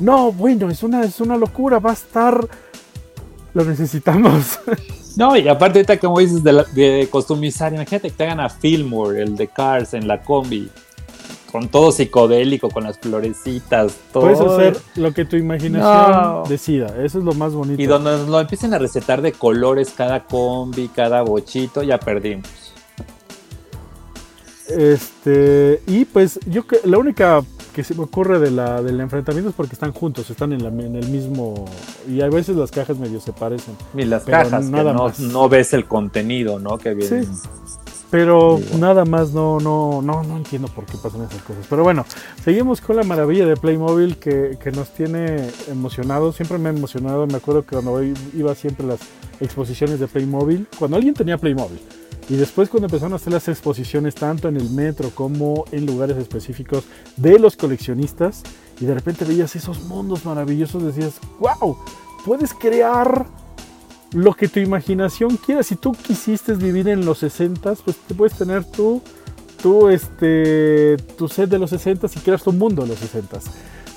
[0.00, 2.46] No, bueno, es una, es una locura, va a estar...
[3.54, 4.60] Lo necesitamos.
[5.16, 9.20] No, y aparte ahorita como dices de, de costumizar, imagínate que te hagan a Fillmore,
[9.20, 10.70] el de Cars en la combi
[11.50, 14.22] con todo psicodélico, con las florecitas, todo.
[14.24, 17.80] Puedes hacer lo que tu imaginación decida, eso es lo más bonito.
[17.80, 22.48] Y donde nos lo empiecen a recetar de colores cada combi, cada bochito, ya perdimos.
[24.68, 29.50] Este, y pues yo que la única que se me ocurre de la, del enfrentamiento
[29.50, 31.64] es porque están juntos, están en, en el mismo.
[32.08, 33.76] Y a veces las cajas medio se parecen.
[33.94, 36.76] Y las cajas, nada no, no, ves el contenido, ¿no?
[36.76, 37.26] Que viene.
[38.10, 41.66] Pero nada más no, no, no, no entiendo por qué pasan esas cosas.
[41.68, 42.06] Pero bueno,
[42.42, 46.36] seguimos con la maravilla de Playmobil que, que nos tiene emocionados.
[46.36, 47.26] Siempre me ha emocionado.
[47.26, 49.00] Me acuerdo que cuando iba siempre a las
[49.40, 51.80] exposiciones de Playmobil, cuando alguien tenía Playmobil.
[52.30, 56.16] Y después cuando empezaron a hacer las exposiciones tanto en el metro como en lugares
[56.18, 56.84] específicos
[57.16, 58.42] de los coleccionistas,
[58.80, 61.78] y de repente veías esos mundos maravillosos, decías, wow,
[62.24, 63.26] puedes crear
[64.12, 65.62] lo que tu imaginación quiera.
[65.62, 69.02] Si tú quisiste vivir en los 60, pues te puedes tener tú,
[69.62, 73.38] tú este, tu set de los 60 y creas tu mundo de los 60.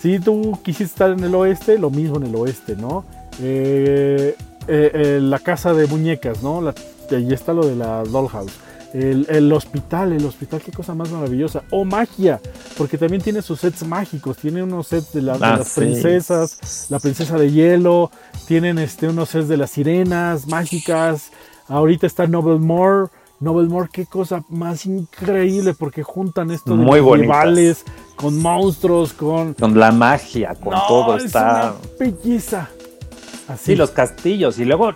[0.02, 3.06] Si tú quisiste estar en el oeste, lo mismo en el oeste, ¿no?
[3.40, 4.36] Eh,
[4.68, 6.62] eh, eh, la casa de muñecas, ¿no?
[6.62, 6.74] La,
[7.12, 8.54] ahí está lo de la dollhouse.
[8.94, 11.64] El, hospital, el hospital, qué cosa más maravillosa.
[11.72, 12.42] O magia,
[12.78, 14.38] porque también tiene sus sets mágicos.
[14.38, 18.12] Tiene unos sets de, ah, las princesas, la princesa de hielo.
[18.48, 21.32] Tienen este, unos sets de las sirenas mágicas.
[21.68, 23.08] Ahorita está Noblemore.
[23.40, 29.56] Noblemore, qué cosa más increíble, porque juntan esto de rivales con monstruos, con.
[29.56, 31.18] Con la magia, con todo.
[31.18, 31.74] Es está.
[31.80, 32.70] Una belleza.
[33.48, 33.76] Así.
[33.76, 34.60] los castillos.
[34.60, 34.94] Y luego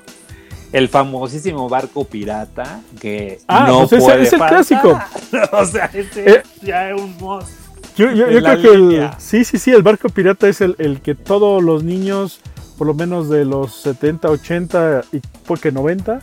[0.72, 5.00] el famosísimo barco pirata que ah, no pues puede es el clásico.
[5.52, 7.66] o sea, ese eh, ya es un monstruo.
[7.96, 11.64] Yo, creo que el, sí, sí, sí, el barco pirata es el, el, que todos
[11.64, 12.42] los niños,
[12.78, 16.22] por lo menos de los 70, 80 y porque 90,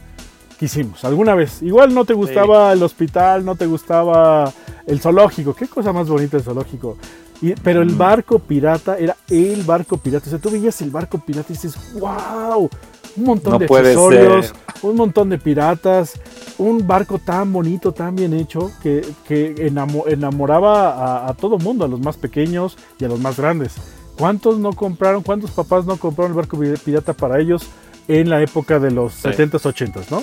[0.62, 1.60] quisimos alguna vez.
[1.62, 4.52] Igual no te gustaba el hospital, no te gustaba
[4.86, 5.54] el zoológico.
[5.54, 6.98] Qué cosa más bonita el zoológico.
[7.40, 7.98] Y, pero el mm.
[7.98, 10.26] barco pirata era el barco pirata.
[10.26, 12.70] O sea, tú veías el barco pirata y dices, wow,
[13.16, 16.20] un montón de accesorios, un montón de piratas,
[16.58, 19.02] un barco tan bonito, tan bien hecho, que,
[20.06, 23.74] enamoraba a, todo mundo, a los más pequeños y a los más grandes.
[24.16, 27.66] ¿Cuántos no compraron, cuántos papás no compraron el barco pirata para ellos
[28.08, 30.22] en la época de los 70s, 80s, no?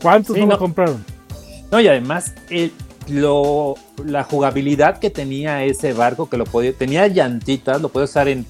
[0.00, 1.04] ¿Cuántos no, lo compraron?
[1.70, 2.34] No, y además
[3.08, 8.28] lo, la jugabilidad que tenía ese barco, que lo podía, tenía llantitas, lo podía usar
[8.28, 8.46] en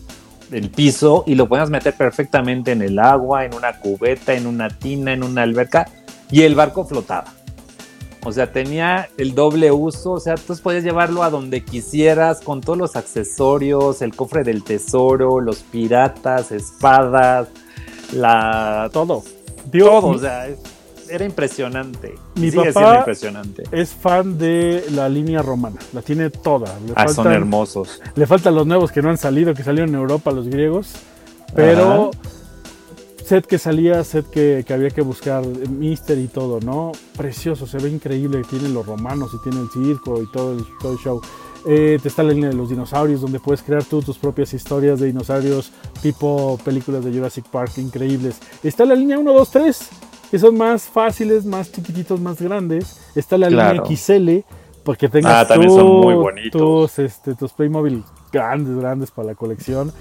[0.52, 4.68] el piso y lo puedes meter perfectamente en el agua, en una cubeta, en una
[4.68, 5.88] tina, en una alberca.
[6.30, 7.32] y el barco flotaba.
[8.22, 12.60] O sea, tenía el doble uso, o sea, tú podías llevarlo a donde quisieras con
[12.60, 17.48] todos los accesorios, el cofre del tesoro, los piratas, espadas,
[18.12, 19.24] la todo.
[19.72, 20.48] todo, o sea,
[21.11, 22.14] era impresionante.
[22.37, 23.64] Mi papá impresionante.
[23.73, 26.79] es fan de la línea romana, la tiene toda.
[26.94, 28.01] ah, son hermosos.
[28.14, 30.92] Le faltan los nuevos que no han salido, que salieron en Europa, los griegos,
[31.55, 32.11] pero
[33.31, 36.92] set que salía, set que, había que buscar, Mister y todo, ¿no?
[37.16, 40.92] Precioso, se ve increíble, tienen los romanos y tiene el circo y todo el, todo
[40.92, 41.20] el show.
[41.66, 44.99] Eh, te está la línea de los dinosaurios, donde puedes crear tú tus propias historias
[44.99, 45.70] de dinosaurios,
[46.03, 48.38] tipo películas de Jurassic Park increíbles.
[48.62, 49.88] Está la línea 1, 2, 3,
[50.30, 53.00] que son más fáciles, más chiquititos, más grandes.
[53.14, 54.44] Está la línea XL,
[54.84, 56.60] porque tengas ah, son muy bonitos.
[56.60, 59.92] tus, este, tus Playmobil grandes, grandes para la colección.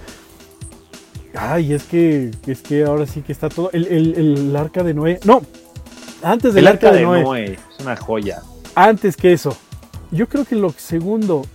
[1.33, 3.71] Ay, es que, es que ahora sí que está todo.
[3.71, 5.19] El, arca de Noé.
[5.25, 5.41] No,
[6.21, 7.53] antes del arca, de, Noé.
[7.53, 8.41] Es una joya.
[8.75, 9.55] Antes que eso.
[10.11, 11.45] Yo creo que lo segundo.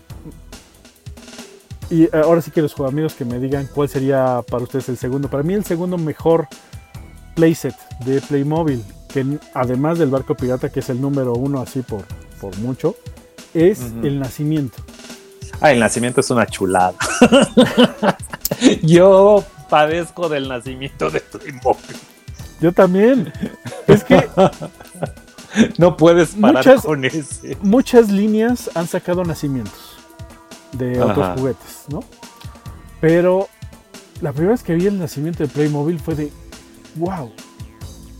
[1.90, 5.28] Y ahora sí que los amigos que me digan cuál sería para ustedes el segundo.
[5.28, 6.48] Para mí, el segundo mejor
[7.34, 12.04] playset de Playmobil, que además del barco pirata, que es el número uno así por,
[12.40, 12.96] por mucho,
[13.52, 14.82] es el nacimiento.
[15.60, 16.94] Ah, el nacimiento es una chulada.
[18.82, 21.96] Yo padezco del nacimiento de Playmobil.
[22.60, 23.32] Yo también.
[23.86, 24.28] Es que.
[25.78, 27.56] no puedes parar muchas, con ese.
[27.62, 29.98] Muchas líneas han sacado nacimientos
[30.72, 32.02] de otros juguetes, ¿no?
[33.00, 33.48] Pero
[34.20, 36.32] la primera vez que vi el nacimiento de Playmobil fue de.
[36.96, 37.30] ¡Wow!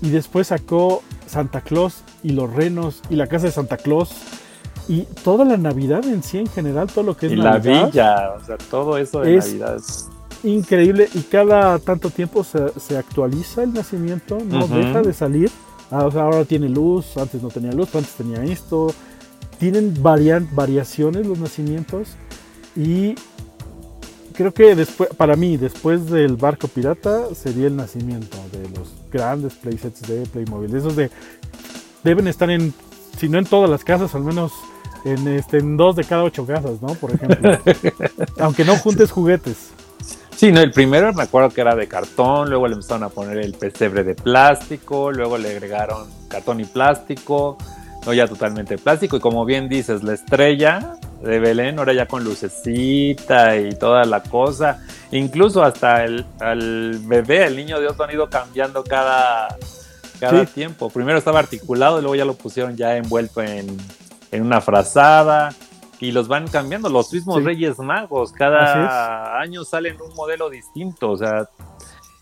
[0.03, 4.13] Y después sacó Santa Claus y los renos y la casa de Santa Claus
[4.89, 8.35] y toda la Navidad en sí en general, todo lo que es y la villa,
[8.37, 10.09] o sea, todo eso de Navidad es
[10.45, 15.51] increíble y cada tanto tiempo se, actualiza el nacimiento, no deja de salir.
[15.91, 18.93] Ah, ahora tiene luz, antes no tenía luz, antes tenía esto.
[19.59, 22.17] Tienen variaciones los nacimientos
[22.77, 23.15] y
[24.35, 29.55] creo que después, para mí, después del barco pirata, sería el nacimiento de los grandes
[29.55, 30.75] playsets de Playmobil.
[30.75, 31.11] Esos de
[32.03, 32.75] deben estar en,
[33.19, 34.53] si no en todas las casas, al menos
[35.05, 36.95] en, este, en dos de cada ocho casas, ¿no?
[36.95, 37.59] Por ejemplo.
[38.41, 39.71] Aunque no juntes juguetes.
[40.37, 43.39] Sí, no, el primero me acuerdo que era de cartón, luego le empezaron a poner
[43.39, 47.57] el pesebre de plástico, luego le agregaron cartón y plástico,
[48.05, 52.23] no ya totalmente plástico, y como bien dices, la estrella de Belén, ahora ya con
[52.23, 56.25] lucecita y toda la cosa, incluso hasta el,
[57.05, 59.57] bebé, el niño Dios lo han ido cambiando cada,
[60.21, 60.91] cada tiempo.
[60.91, 63.67] Primero estaba articulado y luego ya lo pusieron ya envuelto en,
[64.31, 65.55] en una frazada
[66.01, 66.89] y los van cambiando.
[66.89, 71.49] Los mismos Reyes Magos, cada año salen un modelo distinto, o sea,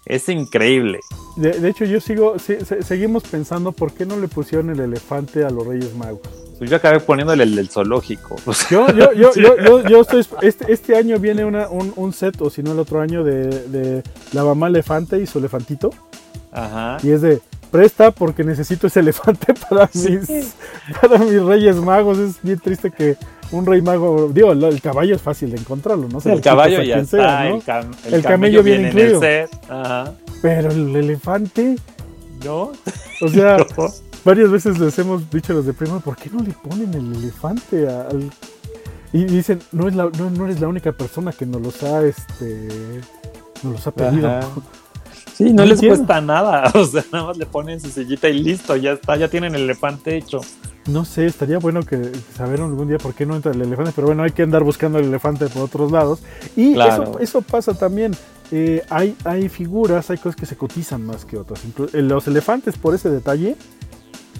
[0.05, 1.01] es increíble.
[1.37, 5.67] De, hecho, yo sigo, seguimos pensando por qué no le pusieron el elefante a los
[5.67, 6.42] Reyes Magos.
[6.63, 8.37] Pues yo acabé poniéndole el del zoológico.
[8.71, 12.51] Yo, yo, yo, yo, yo, estoy, este, este año viene una, un, un, set, o
[12.51, 15.91] si no el otro año, de, de la mamá elefante y su elefantito.
[16.53, 16.99] Ajá.
[17.03, 17.41] Y es de,
[17.73, 20.55] presta porque necesito ese elefante para mis,
[21.01, 22.19] para mis Reyes Magos.
[22.19, 23.17] Es bien triste que
[23.51, 26.21] un rey mago, digo, el caballo es fácil de encontrarlo, ¿no?
[26.33, 27.61] el caballo ya está, el,
[28.09, 29.21] el, camello, viene, incluido.
[30.41, 31.75] Pero el elefante,
[32.45, 32.71] ¿no?
[33.21, 33.57] O sea,
[34.25, 37.15] varias veces les hemos dicho a los de Primo, ¿por qué no le ponen el
[37.15, 38.31] elefante al...
[39.13, 42.69] Y dicen, no, es la, no, eres la única persona que nos los ha, este,
[43.63, 44.41] nos los ha pedido.
[45.35, 48.77] Sí, no, les cuesta nada, o sea, nada más le ponen su sillita y listo,
[48.77, 50.43] ya está, ya tienen el elefante hecho.
[50.87, 54.09] No sé, estaría bueno que saber algún día por qué no entra el elefante, pero
[54.09, 56.21] bueno, hay que andar buscando el elefante por otros lados.
[56.55, 58.13] Y eso, eso pasa también.
[58.51, 61.63] Eh, hay, hay figuras, hay cosas que se cotizan más que otras.
[61.65, 63.57] Eh, los elefantes, por ese detalle,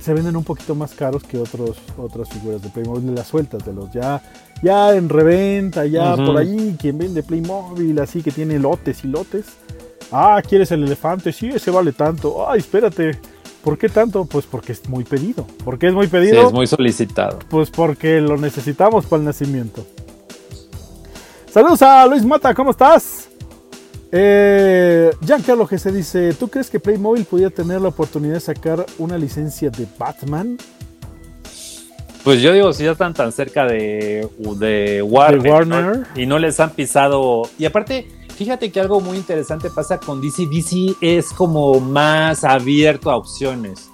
[0.03, 3.65] se venden un poquito más caros que otros, otras figuras de Playmobil, de las sueltas,
[3.65, 4.23] de los ya,
[4.63, 9.47] ya en reventa, ya por ahí, quien vende Playmobil, así que tiene lotes y lotes.
[10.11, 11.33] Ah, ¿quieres el elefante?
[11.33, 12.49] Sí, ese vale tanto.
[12.49, 13.19] Ay, espérate
[13.63, 14.25] ¿Por qué tanto?
[14.25, 15.47] Pues porque es muy pedido.
[15.65, 16.41] ¿Por qué es muy pedido?
[16.41, 17.39] Sí, es muy solicitado.
[17.49, 19.87] Pues porque lo necesitamos para el nacimiento.
[21.49, 23.29] Saludos a Luis Mata, ¿cómo estás?
[24.13, 29.17] Eh, Giancarlo se dice, ¿tú crees que Playmobil pudiera tener la oportunidad de sacar una
[29.17, 30.59] licencia de Batman?
[32.23, 36.07] Pues yo digo, si ya están tan cerca de, de Warner.
[36.15, 37.43] y no les han pisado...
[37.59, 38.07] Y aparte,
[38.37, 40.47] Fíjate que algo muy interesante pasa con DC.
[40.47, 43.91] DC es como más abierto a opciones.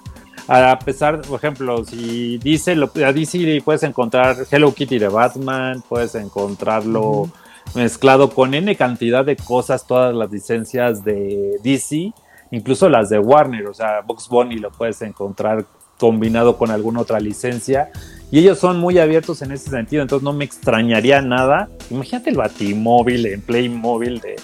[0.47, 6.15] A pesar, por ejemplo, si dice a DC puedes encontrar Hello Kitty de Batman, puedes
[6.15, 7.29] encontrarlo
[7.75, 12.13] mezclado con N cantidad de cosas, todas las licencias de DC,
[12.51, 15.65] incluso las de Warner, o sea, Box Bunny lo puedes encontrar
[15.99, 17.91] combinado con alguna otra licencia.
[18.31, 21.67] Y ellos son muy abiertos en ese sentido, entonces no me extrañaría nada.
[21.89, 24.35] Imagínate el Batimóvil en Playmobil de,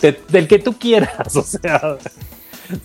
[0.00, 1.98] de, del que tú quieras, o sea,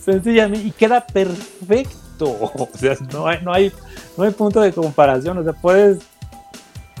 [0.04, 1.96] sencillamente, y queda perfecto.
[2.20, 3.72] O sea, no hay, no hay,
[4.16, 5.98] no hay punto de comparación, o sea, puedes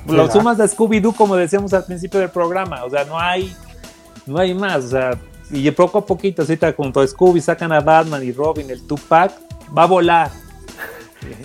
[0.08, 3.54] lo sumas de Scooby-Doo como decíamos al principio del programa, o sea, no hay,
[4.26, 5.18] no hay más, o sea,
[5.50, 9.32] y poco a poquito, ahorita junto a Scooby sacan a Batman y Robin, el Tupac,
[9.76, 10.30] va a volar.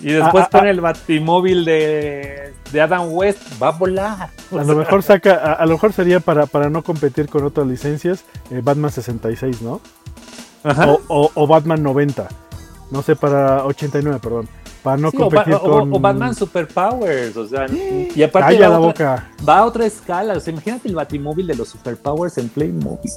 [0.01, 0.71] Y después ah, ah, pone ah.
[0.71, 4.29] el batimóvil de, de, Adam West, va a volar.
[4.51, 8.23] A lo mejor saca, a, lo mejor sería para, para no competir con otras licencias,
[8.51, 9.81] eh, Batman 66, ¿no?
[11.07, 12.27] O, o, Batman 90.
[12.91, 14.47] No sé, para 89, perdón.
[14.83, 15.93] Para no competir con...
[15.93, 19.29] o, Batman Superpowers, o sea, y aparte va, la boca.
[19.47, 23.11] va a otra escala, o sea, imagínate el batimóvil de los Superpowers en Playmobil.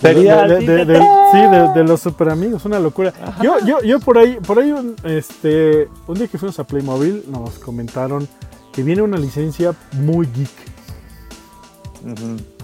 [0.00, 1.38] Sería de, sí,
[1.74, 3.12] de, los super amigos, una locura.
[3.42, 7.24] Yo, yo, yo por ahí, por ahí un, este, un día que fuimos a Playmobil
[7.30, 8.26] nos comentaron
[8.72, 10.50] que viene una licencia muy geek.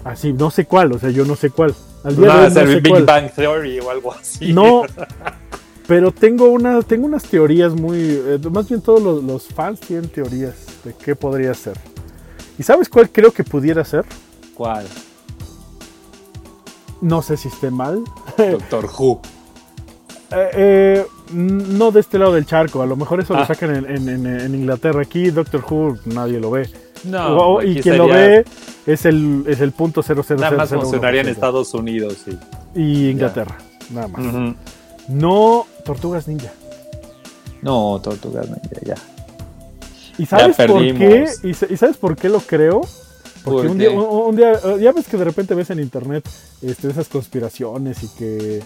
[0.03, 1.75] Así, no sé cuál, o sea, yo no sé cuál.
[2.03, 4.51] Al día de hoy Big Bang Theory o algo así.
[4.51, 4.83] No,
[5.87, 10.09] pero tengo una, tengo unas teorías muy, eh, más bien todos los, los fans tienen
[10.09, 11.77] teorías de qué podría ser.
[12.59, 14.05] ¿Y sabes cuál creo que pudiera ser?
[14.53, 14.85] ¿Cuál?
[17.01, 18.03] No sé si esté mal.
[18.37, 19.21] Doctor Who.
[20.31, 23.47] Eh, eh, no de este lado del charco, a lo mejor eso lo ah.
[23.47, 25.01] sacan en, Inglaterra.
[25.01, 26.69] Aquí Doctor Who nadie lo ve.
[27.05, 28.43] No, y quien lo ve
[28.85, 30.23] es el, es el punto 00.
[30.37, 32.37] Nada más funcionaría en Estados Unidos sí.
[32.75, 33.57] y Inglaterra,
[33.91, 34.55] nada más.
[35.07, 36.51] No Tortugas Ninja.
[37.61, 38.95] No, Tortugas Ninja, ya.
[40.17, 41.29] ¿Y sabes por qué?
[41.43, 42.81] ¿Y, sabes por qué lo creo?
[43.43, 46.27] Porque un día, un, día, ya ves que de repente ves en internet
[46.61, 48.63] este, esas conspiraciones y que,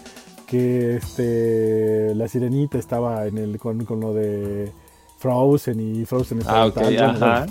[0.47, 4.71] que este, la sirenita estaba en el, con, lo de
[5.19, 7.45] Frozen y Frozen estaba ah,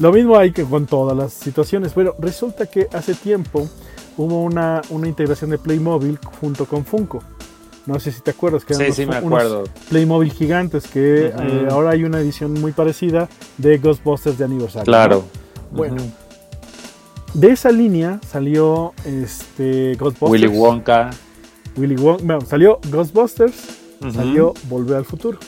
[0.00, 1.92] Lo mismo hay que con todas las situaciones.
[1.94, 3.68] Pero resulta que hace tiempo
[4.16, 7.22] hubo una, una integración de Playmobil junto con Funko.
[7.86, 9.64] No sé si te acuerdas que eran sí, me acuerdo.
[9.88, 13.28] Playmobil gigantes que eh, ahora hay una edición muy parecida
[13.58, 14.84] de Ghostbusters de aniversario.
[14.84, 15.24] Claro.
[15.72, 15.96] Bueno,
[17.34, 20.30] de esa línea salió este Ghostbusters.
[20.30, 21.10] Willy Wonka.
[21.76, 22.24] Willy Wonka.
[22.24, 23.54] Bueno, salió Ghostbusters,
[24.12, 25.38] salió Volver al Futuro.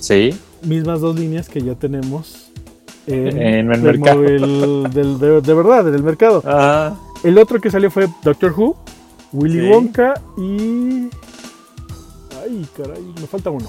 [0.00, 0.34] Sí.
[0.62, 2.50] Mismas dos líneas que ya tenemos
[3.06, 3.38] en,
[3.72, 4.22] el mercado.
[4.22, 6.42] Del, de, verdad, del mercado.
[7.22, 8.76] El otro que salió fue Doctor Who,
[9.32, 11.08] Willy Wonka y.
[12.46, 13.68] Ay, caray, me falta uno.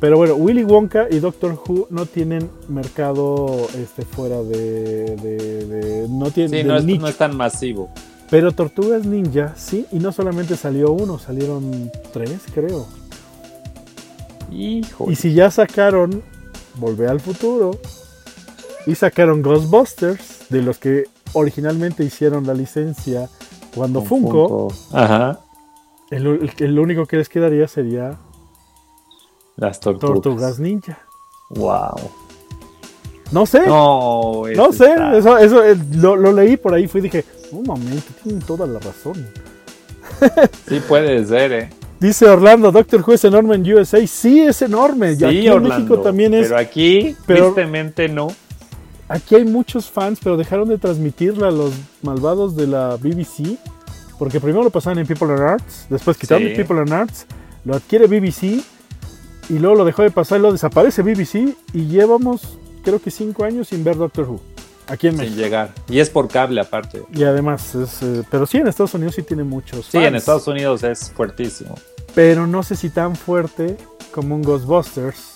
[0.00, 6.62] Pero bueno, Willy Wonka y Doctor Who no tienen mercado este, fuera de, no tienen
[6.62, 7.90] sí, no es, no es, tan masivo.
[8.30, 12.86] Pero Tortugas Ninja, sí, y no solamente salió uno, salieron tres, creo.
[14.50, 15.10] Hijo.
[15.10, 16.22] Y si ya sacaron
[16.76, 17.78] Volver al Futuro
[18.86, 23.28] y sacaron Ghostbusters, de los que originalmente hicieron la licencia
[23.74, 25.40] cuando Funko, Ajá.
[26.16, 28.18] El único que les quedaría sería
[29.56, 30.22] las tortugas.
[30.22, 30.98] Tortugas ninja.
[31.50, 32.10] Wow.
[33.30, 33.66] No sé.
[33.66, 34.94] No, no sé.
[35.14, 36.86] Eso, eso eh, lo, leí por ahí.
[36.86, 39.28] Fui y dije, un momento, tienen toda la razón.
[40.68, 41.70] sí, puede ser, ¿eh?
[42.00, 44.04] Dice Orlando, Doctor Who es enorme en USA.
[44.06, 45.14] Sí, es enorme.
[45.14, 46.48] Sí, aquí en México también es.
[46.48, 48.28] Pero aquí, tristemente, no.
[49.08, 53.58] Aquí hay muchos fans, pero dejaron de transmitirla a los malvados de la BBC.
[54.24, 57.26] Porque primero lo pasaban en People and Arts, después quitaron de People and Arts,
[57.62, 58.64] lo adquiere BBC
[59.50, 63.68] y luego lo dejó de pasar, lo desaparece BBC y llevamos creo que cinco años
[63.68, 64.40] sin ver Doctor Who.
[64.86, 65.34] Aquí en México.
[65.34, 65.74] Sin llegar.
[65.90, 67.02] Y es por cable aparte.
[67.12, 69.88] Y además, es, eh, pero sí, en Estados Unidos sí tiene muchos.
[69.92, 71.74] Sí, en Estados Unidos es fuertísimo.
[72.14, 73.76] Pero no sé si tan fuerte
[74.10, 75.33] como un Ghostbusters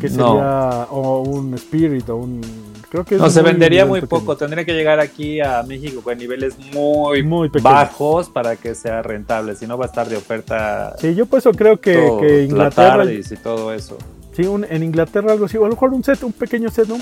[0.00, 2.40] que sería o un Spirit o un
[2.88, 4.36] creo que no se vendería muy poco.
[4.36, 9.56] Tendría que llegar aquí a México con niveles muy, muy bajos para que sea rentable.
[9.56, 13.04] Si no va a estar de oferta sí yo por eso creo que, que Inglaterra
[13.04, 13.98] y todo eso.
[14.32, 16.98] Sí en Inglaterra algo así o a lo mejor un set un pequeño set no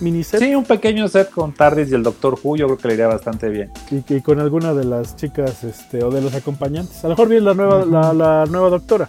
[0.00, 0.40] mini set.
[0.40, 3.06] Sí un pequeño set con Tardis y el Doctor Who yo creo que le iría
[3.06, 3.70] bastante bien.
[3.90, 6.98] Y, con alguna de las chicas este o de los acompañantes.
[7.04, 9.08] A lo mejor bien la nueva la, la nueva doctora.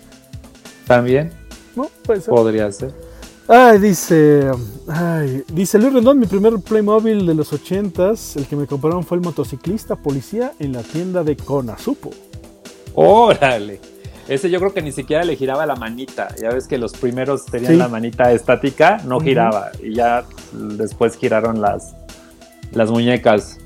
[0.88, 1.32] También
[1.76, 2.30] no puede ser.
[2.30, 3.05] Podría ser
[3.48, 4.52] Ay, dice.
[4.88, 9.18] Ay, dice Luis Rendón, mi primer Playmobil de los 80s, el que me compraron fue
[9.18, 12.10] el motociclista policía en la tienda de Conasupo.
[12.96, 13.80] Órale.
[14.28, 16.30] Ese yo creo que ni siquiera le giraba la manita.
[16.42, 19.72] Ya ves que los primeros tenían la manita estática, no giraba.
[19.84, 21.94] Y ya después giraron las,
[22.72, 23.60] las muñecas.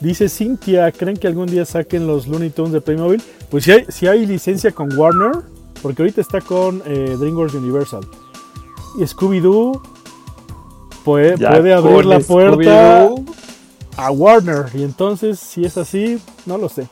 [0.00, 3.22] Dice Cintia, ¿creen que algún día saquen los Looney Tunes de Playmobil?
[3.50, 5.42] Pues si hay, si hay licencia con Warner,
[5.82, 8.06] porque ahorita está con eh, DreamWorks Universal.
[8.96, 9.82] Y Scooby-Doo
[11.04, 13.10] puede, puede abrir la puerta
[13.96, 14.66] a Warner.
[14.74, 16.88] Y entonces, si es así, no lo sé.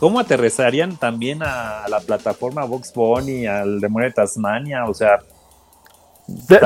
[0.00, 4.84] ¿Cómo aterrizarían también a la plataforma Vox Bunny, al demonio de Tasmania?
[4.86, 5.20] O sea,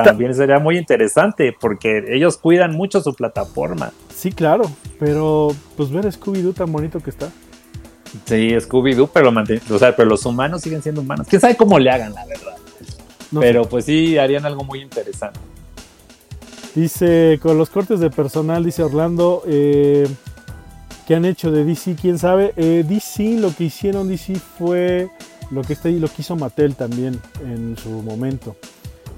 [0.05, 3.93] también sería muy interesante porque ellos cuidan mucho su plataforma.
[4.14, 4.64] Sí, claro,
[4.99, 7.29] pero pues ver Scooby-Doo tan bonito que está.
[8.25, 11.27] Sí, Scooby-Doo, pero, o sea, pero los humanos siguen siendo humanos.
[11.29, 12.57] ¿Quién sabe cómo le hagan, la verdad?
[13.33, 15.39] Pero pues sí, harían algo muy interesante.
[16.74, 20.07] Dice, con los cortes de personal, dice Orlando, eh,
[21.07, 21.97] ¿qué han hecho de DC?
[22.01, 22.53] ¿Quién sabe?
[22.57, 25.11] Eh, DC, lo que hicieron DC fue
[25.51, 28.57] lo que, está, lo que hizo Mattel también en su momento.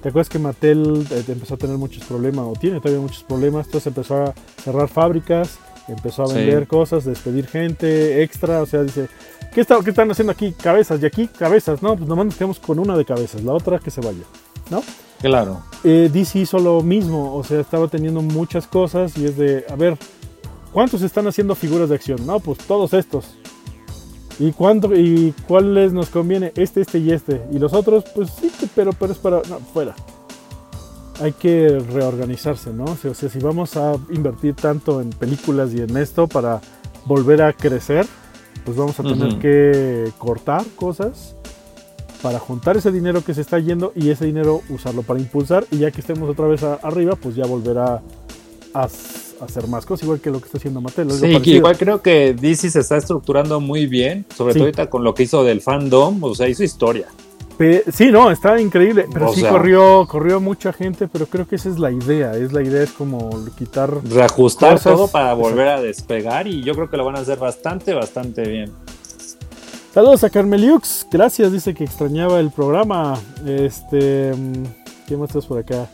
[0.03, 3.67] ¿Te acuerdas que Mattel eh, empezó a tener muchos problemas o tiene todavía muchos problemas?
[3.67, 5.59] Entonces empezó a cerrar fábricas,
[5.93, 8.63] empezó a vender cosas, despedir gente extra.
[8.63, 9.09] O sea, dice,
[9.53, 10.53] ¿qué, está, ¿qué están haciendo aquí?
[10.53, 11.83] Cabezas, y aquí cabezas.
[11.83, 14.25] No, pues nomás nos quedamos con una de cabezas, la otra que se vaya.
[14.71, 14.83] ¿No?
[15.21, 15.63] Claro.
[15.85, 19.77] Eh, DC hizo lo mismo, o sea, estaba teniendo muchas cosas y es de, a
[19.77, 19.99] ver,
[20.73, 22.27] ¿cuántos están haciendo figuras de acción?
[22.27, 23.37] No, pues todos estos.
[24.39, 26.53] ¿Y cuánto y cuáles nos conviene?
[26.57, 27.43] Este, este y este.
[27.53, 29.43] Y los otros, pues sí, pero, pero es para.
[29.49, 29.95] No, fuera.
[31.21, 32.85] Hay que reorganizarse, ¿no?
[32.85, 36.61] O sea, si vamos a invertir tanto en películas y en esto para
[37.05, 38.07] volver a crecer,
[38.65, 41.35] pues vamos a tener que cortar cosas
[42.23, 45.67] para juntar ese dinero que se está yendo y ese dinero usarlo para impulsar.
[45.71, 48.03] Y ya que estemos otra vez arriba, pues ya volverá
[48.73, 51.11] a hacer más cosas, igual que lo que está haciendo Mattel.
[51.11, 55.15] Sí, igual creo que DC se está estructurando muy bien, sobre todo ahorita con lo
[55.15, 57.09] que hizo del fandom, o sea, hizo historia.
[57.93, 61.79] Sí, no, está increíble, pero sí corrió, corrió mucha gente, pero creo que esa es
[61.79, 63.93] la idea, es la idea es como quitar...
[64.05, 67.93] Reajustar todo para volver a despegar y yo creo que lo van a hacer bastante,
[67.93, 68.73] bastante bien.
[69.93, 73.19] Saludos a Carmeliux, gracias, dice que extrañaba el programa.
[73.45, 74.65] Este, mm,
[75.07, 75.89] ¿qué más estás por acá?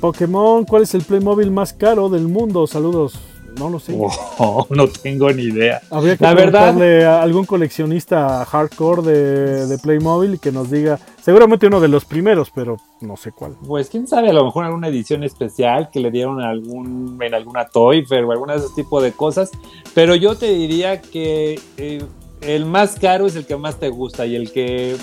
[0.00, 2.66] Pokémon, ¿cuál es el Playmobil más caro del mundo?
[2.66, 3.18] Saludos.
[3.58, 3.96] No lo sé.
[3.98, 5.80] Oh, no tengo ni idea.
[5.90, 11.66] Habría que preguntarle a algún coleccionista hardcore de, de, Playmobil y que nos diga, seguramente
[11.66, 13.56] uno de los primeros, pero no sé cuál.
[13.66, 17.66] Pues quién sabe, a lo mejor alguna edición especial que le dieron algún, en alguna
[17.66, 19.50] Toy Fair o alguna de ese tipo de cosas.
[19.94, 22.02] Pero yo te diría que eh,
[22.40, 24.96] el más caro es el que más te gusta y el que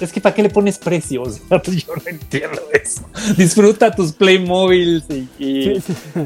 [0.00, 1.40] es que ¿para qué le pones precios?
[1.48, 3.02] Pues yo no entiendo eso.
[3.36, 5.04] Disfruta tus Playmobil
[5.38, 5.78] y,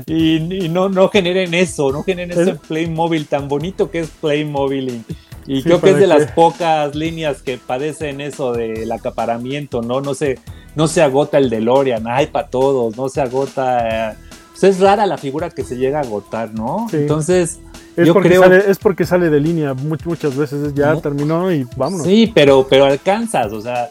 [0.06, 5.04] y, no, no generen eso, no generen ese Playmobil tan bonito que es Playmobil.
[5.46, 10.00] Y, creo que es de las pocas líneas que padecen eso del acaparamiento, ¿no?
[10.00, 10.38] No se,
[10.74, 14.12] no se agota el DeLorean, hay para todos, no se agota.
[14.12, 14.16] Eh,
[14.52, 16.86] pues es rara la figura que se llega a agotar, ¿no?
[16.92, 17.58] Entonces
[17.97, 22.07] es, porque sale, es porque sale de línea muchas veces, ya terminó y vámonos.
[22.07, 23.90] Sí, pero, pero alcanzas, o sea,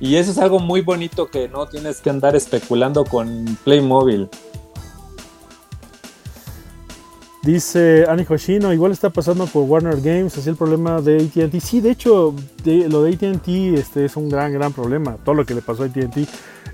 [0.00, 4.28] y eso es algo muy bonito que no tienes que andar especulando con Playmobil.
[7.42, 11.60] Dice Ani Hoshino, igual está pasando por Warner Games, así el problema de ATT.
[11.60, 12.34] Sí, de hecho,
[12.64, 15.86] lo de ATT este, es un gran, gran problema, todo lo que le pasó a
[15.86, 16.28] ATT.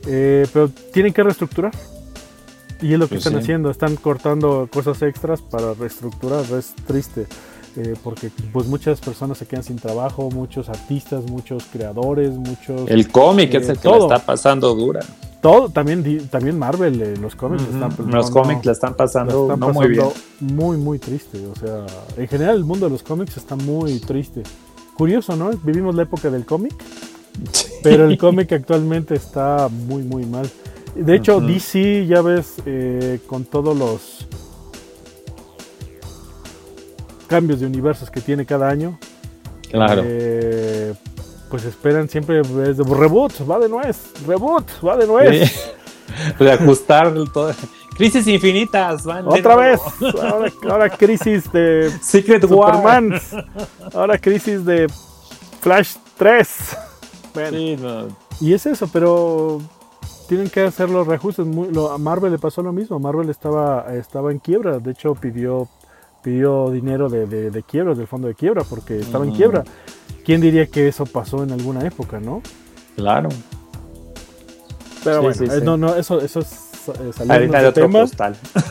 [0.06, 1.72] Eh, pero tienen que reestructurar.
[2.82, 7.26] Y es lo que pues están haciendo, están cortando cosas extras para reestructurar, es triste.
[7.76, 12.88] Eh, porque pues muchas personas se quedan sin trabajo, muchos artistas, muchos creadores, muchos...
[12.88, 15.00] El cómic es el que está pasando dura.
[15.42, 17.90] Todo, también, también Marvel, eh, los cómics están...
[17.90, 20.06] Pues, los cómics la están pasando muy bien.
[20.38, 21.44] Muy, muy triste.
[21.48, 21.84] O sea,
[22.16, 24.44] en general el mundo de los cómics está muy triste.
[24.96, 25.50] Curioso, ¿no?
[25.50, 26.74] Vivimos la época del cómic,
[27.82, 30.48] pero el cómic actualmente está muy, muy mal.
[30.94, 34.26] De hecho, DC, ya ves, eh, con todos los
[37.26, 38.98] cambios de universos que tiene cada año.
[39.70, 40.02] Claro.
[40.04, 40.94] Eh,
[41.50, 45.74] pues esperan siempre es de, reboot, va de nuez, reboot, va de nuez.
[46.38, 47.52] de ajustar todo.
[47.96, 49.80] Crisis infinitas, van Otra vez.
[50.68, 53.20] Ahora, crisis de Secret Superman.
[53.94, 54.88] Ahora crisis de
[55.60, 56.76] Flash 3.
[58.40, 59.60] Y es eso, pero
[60.28, 61.46] tienen que hacer los reajustes.
[61.46, 62.98] a Marvel le pasó lo mismo.
[62.98, 64.78] Marvel estaba, estaba en quiebra.
[64.78, 65.68] De hecho, pidió,
[66.22, 69.64] pidió dinero de, de, quiebra, del fondo de quiebra, porque estaba en quiebra.
[70.24, 72.42] ¿Quién diría que eso pasó en alguna época, no?
[72.96, 73.28] Claro.
[75.02, 78.04] Pero bueno, eh, no, no, eso, eso es eh, saliendo de, tema.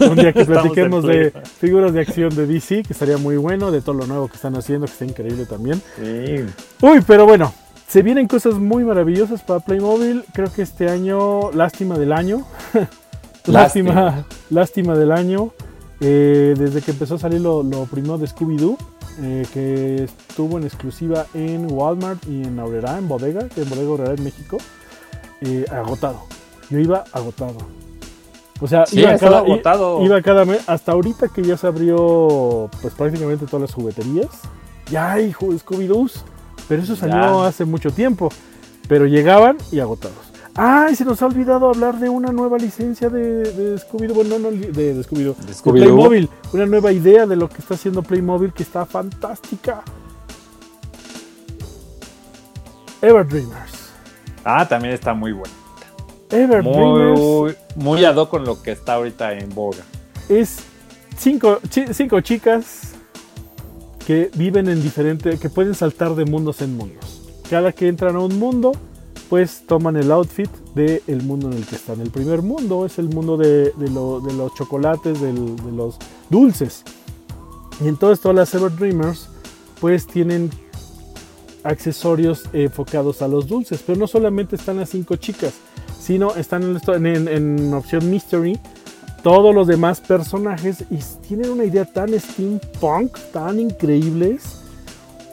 [0.02, 3.82] Un día que platiquemos de figuras de acción de DC, que estaría muy bueno, de
[3.82, 5.82] todo lo nuevo que están haciendo, que está increíble también.
[5.98, 6.46] Sí.
[6.82, 7.54] Uy, pero bueno,
[7.88, 10.24] se vienen cosas muy maravillosas para Playmobil.
[10.34, 12.46] Creo que este año, lástima del año.
[13.46, 15.52] lástima, lástima del año.
[16.02, 18.78] Eh, desde que empezó a salir lo, primero de Scooby-Doo.
[19.22, 24.14] eh, que estuvo en exclusiva en Walmart y en Aurrera, en Bodega, en Bodega Aurrera
[24.16, 24.58] en México,
[25.42, 26.24] eh, agotado.
[26.70, 27.58] Yo iba agotado.
[28.60, 30.04] O sea, Sí, iba, cada, agotado.
[30.04, 34.30] iba cada mes, hasta ahorita que ya se abrió pues prácticamente todas las jugueterías,
[34.90, 36.24] ya hay Scooby-Doos,
[36.68, 37.48] pero eso salió Ya.
[37.48, 38.30] hace mucho tiempo,
[38.88, 40.18] pero llegaban y agotados.
[40.56, 44.52] Ay, se nos ha olvidado hablar de una nueva licencia de, de Scooby-Doo, bueno, no,
[44.52, 45.72] de, de Scooby-Doo, De.
[45.72, 49.82] Playmobil, una nueva idea de lo que está haciendo Playmobil que está fantástica.
[53.02, 53.90] Ever Dreamers.
[54.46, 55.54] Ah, también está muy bueno.
[56.30, 59.84] Ever Dreamers Muy, muy ad hoc con lo que está ahorita en boga.
[60.30, 60.58] es
[61.18, 61.60] cinco,
[61.92, 62.93] cinco chicas
[64.06, 67.22] que viven en diferentes, que pueden saltar de mundos en mundos.
[67.50, 68.72] Cada que entran a un mundo,
[69.30, 72.02] pues toman el outfit del mundo en el que están.
[72.02, 75.98] El primer mundo es el mundo de, de lo- de los chocolates, de los
[76.30, 76.84] dulces.
[77.84, 79.28] Y entonces todas las Ever Dreamers,
[79.80, 80.50] pues tienen
[81.64, 83.84] accesorios enfocados a los dulces.
[83.86, 85.54] Pero no solamente están las cinco chicas,
[86.00, 88.60] sino están en- en- en opción Mystery
[89.24, 90.98] todos los demás personajes y
[91.28, 94.60] tienen una idea tan steampunk, tan increíbles,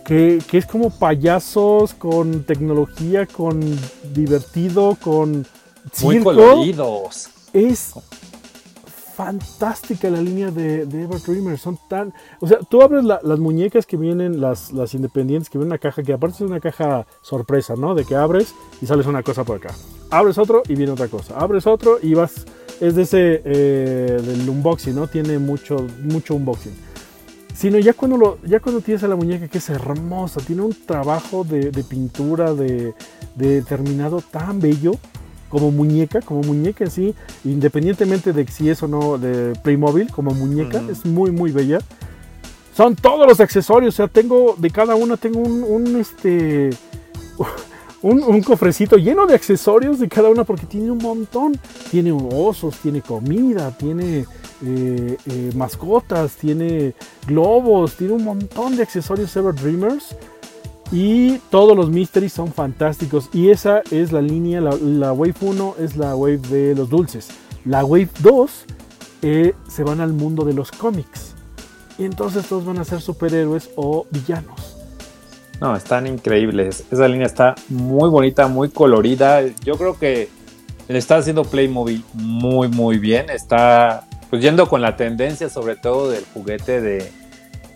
[0.05, 3.61] que, que es como payasos con tecnología, con
[4.15, 5.33] divertido, con
[6.03, 6.25] Muy circo.
[6.35, 7.29] coloridos.
[7.53, 7.93] Es
[9.15, 11.59] fantástica la línea de, de Ever Dreamer.
[11.59, 12.13] Son tan.
[12.41, 15.73] O sea, tú abres la- las muñecas que vienen, las, las independientes, que vienen en
[15.73, 17.95] una caja, que aparte es una caja sorpresa, ¿no?
[17.95, 19.75] De que abres y sales una cosa por acá.
[20.11, 21.39] Abres otro y viene otra cosa.
[21.39, 22.47] Abres otro y vas.
[22.81, 23.43] Es de ese.
[23.45, 25.07] eh, del unboxing, ¿no?
[25.07, 26.73] Tiene mucho, mucho unboxing.
[27.55, 30.75] Sino ya cuando, lo, ya cuando tienes a la muñeca que es hermosa, tiene un
[30.87, 32.95] trabajo de, de pintura, de,
[33.35, 34.93] de terminado tan bello
[35.51, 37.15] como muñeca, como muñeca en sí,
[37.45, 41.81] independientemente de si es o no de Playmobil, como muñeca, es muy, muy bella.
[42.75, 46.71] Son todos los accesorios, o sea, tengo, de cada una tengo un, un, este,
[48.03, 51.59] un, cofrecito lleno de accesorios de cada una porque tiene un montón.
[51.91, 54.27] Tiene osos, tiene comida, tiene
[54.65, 56.95] eh, eh, mascotas, tiene
[57.27, 60.17] globos, tiene un montón de accesorios Ever Dreamers.
[60.93, 63.29] Y todos los mysteries son fantásticos.
[63.33, 67.29] Y esa es la línea, la, la Wave 1 es la Wave de los dulces.
[67.65, 68.65] La Wave 2
[69.23, 71.35] eh, se van al mundo de los cómics.
[71.99, 74.80] Y entonces todos van a ser superhéroes o villanos.
[75.61, 76.85] No, están increíbles.
[76.91, 79.43] Esa línea está muy bonita, muy colorida.
[79.63, 80.29] Yo creo que
[80.89, 83.29] le está haciendo Playmobil muy, muy bien.
[83.29, 87.13] Está pues yendo con la tendencia, sobre todo del juguete de,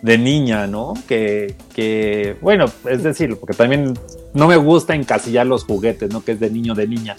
[0.00, 0.94] de niña, ¿no?
[1.06, 3.98] Que, que, bueno, es decir, porque también
[4.32, 6.24] no me gusta encasillar los juguetes, ¿no?
[6.24, 7.16] Que es de niño, de niña.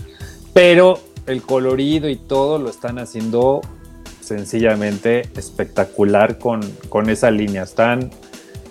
[0.54, 3.62] Pero el colorido y todo lo están haciendo
[4.20, 7.64] sencillamente espectacular con, con esa línea.
[7.64, 8.10] Están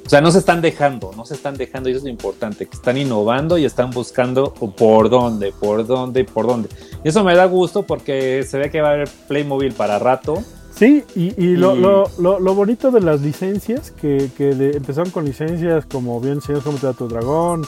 [0.05, 2.67] o sea, no se están dejando, no se están dejando, y eso es lo importante,
[2.67, 6.69] que están innovando y están buscando por dónde, por dónde, por dónde.
[7.05, 10.43] Y eso me da gusto porque se ve que va a haber Playmobil para rato.
[10.75, 14.77] Sí, y, y lo, Y- Lo, lo- lo bonito de las licencias, que, que de-
[14.77, 17.63] empezaron con licencias como bien Señor Cómo te da tu dragón,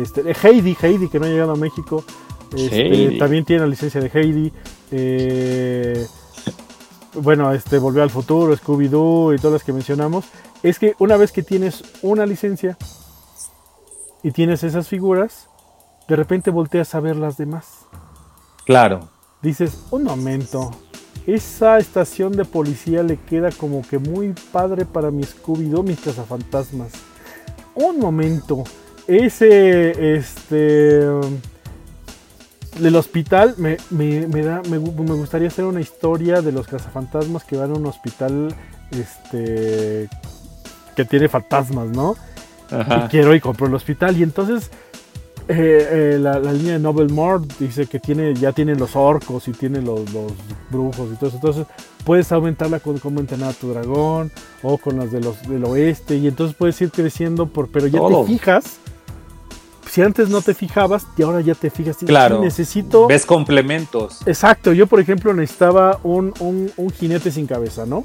[0.00, 2.04] este, Heidi, Heidi que no ha llegado a México,
[2.56, 4.52] este, también tiene la licencia de Heidi,
[4.92, 6.06] eh,
[7.22, 10.24] bueno, este, Volvió al Futuro, Scooby-Doo y todas las que mencionamos,
[10.62, 12.76] es que una vez que tienes una licencia
[14.22, 15.48] y tienes esas figuras,
[16.08, 17.86] de repente volteas a ver las demás
[18.64, 19.08] Claro.
[19.40, 20.70] dices, un momento,
[21.26, 26.92] esa estación de policía le queda como que muy padre para mi Scooby-Doo, mis cazafantasmas.
[27.74, 28.64] Un momento,
[29.06, 31.08] ese, este,
[32.78, 37.44] del hospital, me, me- me da, me, me gustaría hacer una historia de los cazafantasmas
[37.44, 38.54] que van a un hospital,
[38.90, 40.08] este,
[40.96, 42.16] que tiene fantasmas, ¿no?
[42.70, 43.08] y Ajá.
[43.10, 44.16] quiero y compro el hospital.
[44.16, 44.70] Y entonces
[45.48, 49.46] eh, eh, la, la línea de Noble Mord dice que tiene, ya tiene los orcos
[49.48, 50.32] y tiene los, los
[50.70, 51.36] brujos y todo eso.
[51.36, 51.66] Entonces
[52.04, 54.30] puedes aumentarla con cómo entrenar a tu dragón
[54.62, 56.16] o con las de los del oeste.
[56.16, 58.22] Y entonces puedes ir creciendo, por, pero ya Todo.
[58.24, 58.78] te fijas.
[59.92, 61.98] Si antes no te fijabas y ahora ya te fijas.
[61.98, 62.36] Claro.
[62.38, 63.06] sí, necesito.
[63.08, 64.20] Ves complementos.
[64.24, 68.02] Exacto, yo por ejemplo necesitaba un, un- un jinete sin cabeza, ¿no?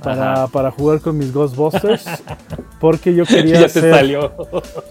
[0.00, 2.04] Para, para jugar con mis Ghostbusters.
[2.80, 4.32] Porque yo quería ya te hacer- salió.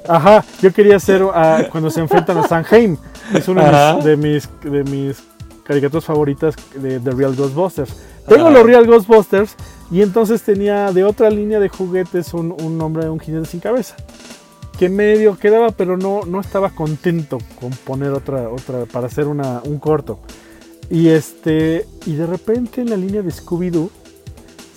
[0.06, 2.98] Ajá, yo quería hacer ah, cuando se enfrentan a Sanheim.
[3.34, 5.18] Es una de mis, de mis, de mis
[5.64, 7.94] caricaturas favoritas de, de Real Ghostbusters.
[8.28, 8.52] Tengo Ajá.
[8.58, 9.56] los Real Ghostbusters
[9.92, 13.62] y entonces tenía de otra línea de juguetes un, un nombre de un jinete sin
[13.62, 13.96] cabeza.
[14.78, 19.62] Que medio quedaba, pero no, no estaba contento con poner otra, otra para hacer una,
[19.64, 20.20] un corto.
[20.90, 23.90] Y este, y de repente en la línea de Scooby-Doo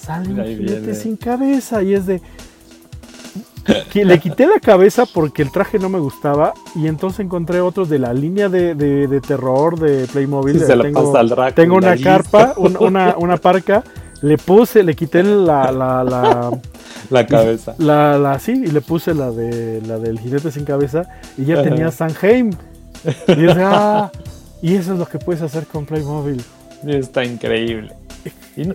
[0.01, 2.21] sale un jinete sin cabeza y es de.
[3.93, 7.89] que le quité la cabeza porque el traje no me gustaba y entonces encontré otros
[7.89, 10.61] de la línea de, de- de terror de Playmobil.
[10.61, 13.83] Se la tengo pasa al Drácula, tengo una carpa, un- una, una parca,
[14.23, 16.51] le puse, le quité la, la, la,
[17.11, 17.75] La cabeza.
[17.79, 21.05] la, la- sí, y le puse la de la del jinete sin cabeza
[21.37, 22.51] y ya tenía Sanheim.
[23.29, 24.13] Y, decía, "Ah",
[24.63, 26.43] y eso es lo que puedes hacer con Playmobil.
[26.87, 27.93] Está increíble.
[28.57, 28.75] Y no-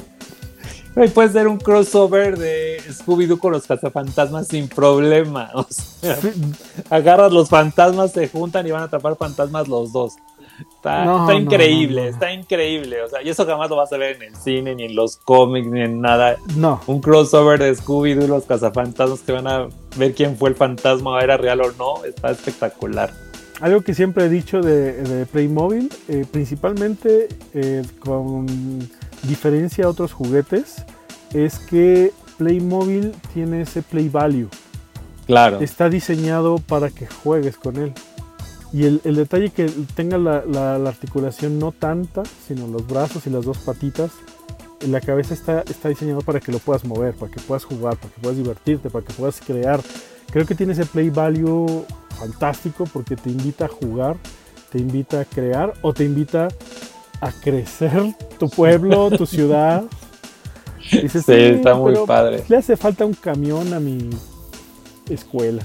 [1.14, 5.50] puede ser un crossover de Scooby-Doo con los cazafantasmas sin problema.
[5.56, 6.30] O sea, Sí,
[6.89, 10.14] agarras los fantasmas, se juntan y van a atrapar fantasmas los dos.
[10.70, 12.14] Está, No, está no, increíble, no, no.
[12.14, 13.01] está increíble.
[13.01, 15.18] O sea, y eso jamás lo vas a ver en el cine, ni en los
[15.18, 16.38] cómics, ni en nada.
[16.55, 20.55] No, Un crossover de Scooby-Doo y los cazafantasmas que van a ver quién fue el
[20.55, 22.03] fantasma, era real o no.
[22.05, 23.12] Está espectacular.
[23.59, 28.47] Algo que siempre he dicho de, de Playmobil, eh, principalmente eh, con
[29.24, 30.84] diferencia a otros juguetes,
[31.34, 34.49] es que Playmobil tiene ese play value.
[35.28, 35.59] Claro.
[35.62, 37.93] Está diseñado para que juegues con él.
[38.74, 39.66] Y el, el detalle que
[39.96, 44.12] tenga la, la- la articulación no tanta, sino los brazos y las dos patitas,
[44.88, 48.14] la cabeza está, está diseñado para que lo puedas mover, para que puedas jugar, para
[48.14, 49.82] que puedas divertirte, para que puedas crear.
[50.32, 51.86] Creo que tiene ese play value
[52.18, 54.16] fantástico porque te invita a jugar,
[54.72, 56.48] te invita a crear o te invita
[57.20, 59.84] a crecer tu pueblo, tu ciudad.
[60.92, 62.44] Dices, Sí, está muy padre.
[62.48, 64.10] Le hace falta un camión a mi
[65.10, 65.64] escuela.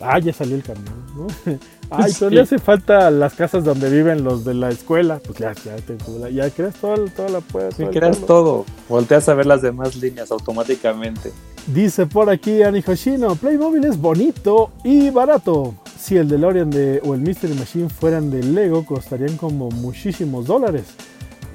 [0.00, 1.26] Ah, ya salió el camión, ¿no?
[1.90, 2.26] Ay, Sí.
[2.30, 5.20] le hace falta las casas donde viven los de la escuela.
[5.24, 5.96] Pues ya, ya, te,
[6.32, 7.76] ya creas toda, toda la puerta.
[7.76, 11.32] Si creas todo, volteas a ver las demás líneas automáticamente.
[11.66, 15.74] Dice por aquí Ani Hoshino, Playmobil es bonito y barato.
[15.98, 20.84] Si el DeLorean de, o el Mystery Machine fueran de Lego, costarían como muchísimos dólares.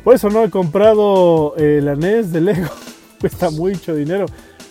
[0.03, 2.69] Por eso no he comprado eh, la NES de Lego.
[3.21, 4.25] Cuesta mucho dinero.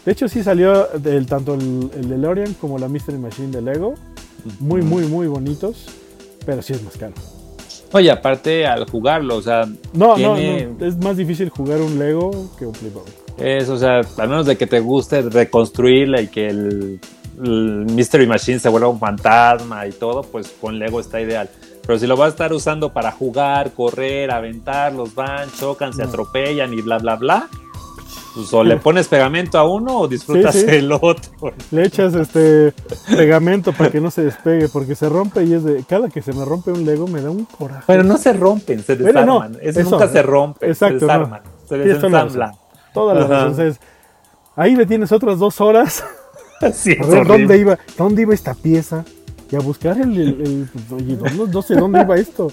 [0.05, 3.95] De hecho, sí salió del, tanto el, el DeLorean como la Mystery Machine de Lego.
[4.61, 5.87] Muy, muy, muy bonitos.
[6.47, 7.13] Pero sí es más caro.
[7.93, 10.87] Oye, aparte al jugarlo, o sea, No, Tiene- no, no.
[10.87, 13.13] Es más difícil jugar un Lego que un Playmobil.
[13.39, 17.01] es, o sea, al menos de que te guste reconstruirla y que el,
[17.43, 21.49] el Mystery Machine se vuelva un fantasma y todo, pues con Lego está ideal.
[21.87, 26.03] Pero si lo vas a estar usando para jugar, correr, aventar, los van, chocan, se
[26.03, 26.09] No.
[26.09, 27.49] atropellan y bla, bla, bla,
[28.35, 30.67] pues o le pones pegamento a uno o disfrutas Sí, sí.
[30.77, 31.53] el otro.
[31.71, 32.73] Le echas este
[33.17, 35.83] pegamento para que no se despegue, porque se rompe y es de.
[35.85, 37.85] Cada que se me rompe un Lego me da un coraje.
[37.87, 39.57] Pero no se rompen, se no, desarman.
[39.61, 42.53] Eso eso, nunca se rompe, exacto, se desarman, se Tienes toda la desensamblan.
[42.95, 43.45] Todas las Ajá.
[43.49, 43.81] veces.
[44.57, 46.05] Ahí me tienes otras dos horas.
[46.75, 49.05] Sí, A ver dónde iba, dónde iba esta pieza.
[49.49, 50.11] Y a buscar el.
[50.19, 52.51] el- el- oye, no, no sé dónde iba esto.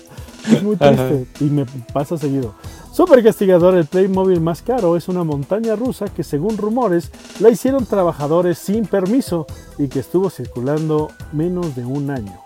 [0.48, 1.26] Es muy triste.
[1.40, 2.54] Y me pasa seguido.
[2.96, 7.86] Super castigador, el Playmobil más caro es una montaña rusa que según rumores la hicieron
[7.86, 9.46] trabajadores sin permiso
[9.78, 12.39] y que estuvo circulando menos de un año.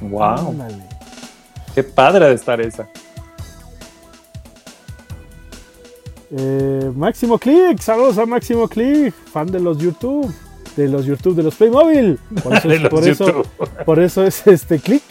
[0.00, 0.84] Wow, Ándale.
[1.74, 2.88] qué padre de estar esa.
[6.30, 10.32] Eh, Máximo Click, saludos a Máximo Click, fan de los YouTube,
[10.76, 12.20] de los YouTube de los Playmobil.
[12.88, 13.42] Por eso,
[13.84, 15.02] por eso es este Click,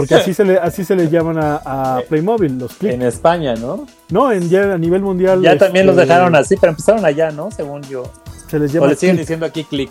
[0.00, 2.92] porque así se le, así se le llaman a, a Playmobil, los Click.
[2.92, 3.86] En España, ¿no?
[4.10, 5.40] No, en, ya a nivel mundial.
[5.42, 7.50] Ya también los este, dejaron así, pero empezaron allá, ¿no?
[7.50, 8.04] Según yo.
[8.48, 9.20] Se les O llama le siguen Click.
[9.22, 9.90] diciendo aquí click.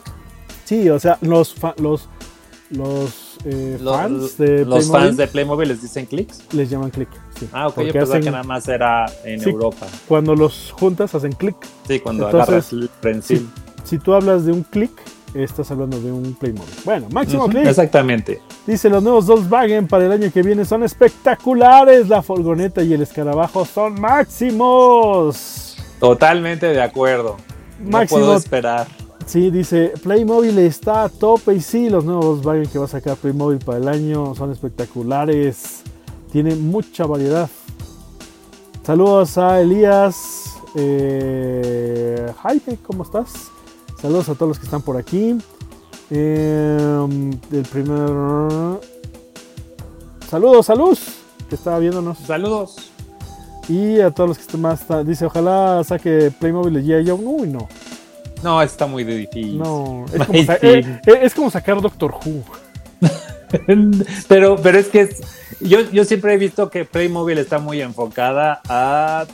[0.66, 2.08] Sí, o sea, los, fa- los,
[2.70, 6.42] los, eh, Los, fans de los Playmobil fans de Playmobil les dicen clicks.
[6.54, 7.10] les llaman Click.
[7.40, 7.48] sí.
[7.52, 9.50] Ah, ok, yo pensaba hacen- que nada más era en Sí.
[9.50, 9.88] Europa.
[10.08, 11.56] Cuando los juntas hacen click.
[11.88, 13.50] Sí, cuando Entonces, agarras el prensil.
[13.84, 14.92] Si tú hablas de un click,
[15.34, 16.74] estás hablando de un Playmobil.
[16.86, 17.66] Bueno, Máximo Ujú, Click.
[17.68, 18.42] Exactamente.
[18.66, 22.08] Dice, los nuevos Volkswagen para el año que viene son espectaculares.
[22.10, 25.78] La furgoneta y el escarabajo son máximos.
[26.00, 27.38] Totalmente de acuerdo.
[27.80, 28.22] No Máximo.
[28.22, 28.88] puedo esperar.
[29.26, 33.16] Sí, dice, Playmobil está a tope y sí, los nuevos Volkswagen que va a sacar
[33.18, 35.84] Playmobil para el año son espectaculares.
[36.32, 37.50] Tiene mucha variedad.
[38.84, 40.56] Saludos a Elías.
[40.76, 43.52] Eh, Jaime, ¿cómo estás?
[44.02, 45.38] Saludos a todos los que están por aquí.
[46.12, 47.08] Eh,
[47.52, 48.80] el primer...
[50.30, 51.00] Saludos Luz,
[51.50, 52.18] que estaba viéndonos.
[52.20, 52.92] Saludos.
[53.68, 54.86] Y a todos los que están más...
[55.06, 57.10] Dice, ojalá saque Playmobil de G.I.
[57.10, 57.20] Joe.
[57.24, 57.68] Uy, no.
[58.44, 59.58] No, está muy difícil.
[59.60, 60.68] No, es como, Ay, sa- sí.
[60.68, 62.44] eh, eh, es como sacar Doctor Who.
[64.28, 65.22] pero, pero es que es-
[65.60, 69.26] yo, yo siempre he visto que Playmobil está muy enfocada a.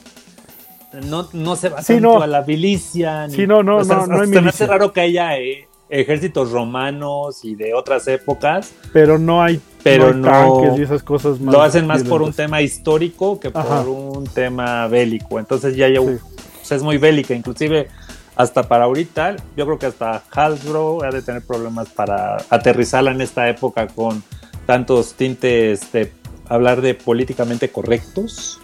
[1.04, 2.22] No, no se va Sí, no.
[2.22, 3.28] a la milicia.
[3.30, 7.44] Sí, no, no, no, no hay Se me hace raro que haya eh, ejércitos romanos
[7.44, 8.74] y de otras épocas.
[8.94, 11.54] Pero no hay, Pero no hay no- tanques y esas cosas más.
[11.54, 13.82] Lo hacen más por un tema histórico que por Ajá.
[13.82, 15.40] un tema bélico.
[15.40, 16.08] Entonces ya, ya Sí.
[16.08, 17.34] o sea, es muy bélica.
[17.34, 17.88] Inclusive
[18.36, 23.22] hasta para ahorita, yo creo que hasta Hasbro ha de tener problemas para aterrizarla en
[23.22, 24.24] esta época con
[24.66, 26.12] tantos tintes de
[26.50, 28.60] hablar de políticamente correctos.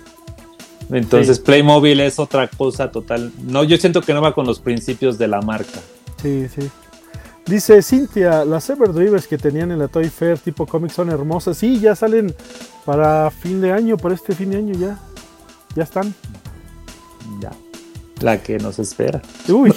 [0.91, 3.31] Entonces Playmobil es otra cosa total.
[3.43, 5.79] No, yo siento que no va con los principios de la marca.
[6.21, 6.69] Sí, sí.
[7.45, 11.57] Dice Cintia, las Everdrivers que tenían en la Toy Fair tipo cómics son hermosas.
[11.57, 12.33] Sí, ya salen
[12.85, 14.99] para fin de año, para este fin de año ya.
[15.75, 16.13] Ya están.
[17.41, 17.51] Ya.
[18.19, 19.21] La que nos espera.
[19.49, 19.73] Uy.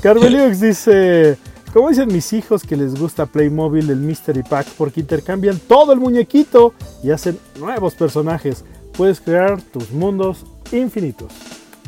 [0.00, 1.36] Carmeliox dice,
[1.72, 4.68] ¿cómo dicen mis hijos que les gusta Playmobil el Mystery Pack?
[4.78, 6.72] Porque intercambian todo el muñequito
[7.02, 8.64] y hacen nuevos personajes.
[8.96, 11.32] Puedes crear tus mundos infinitos.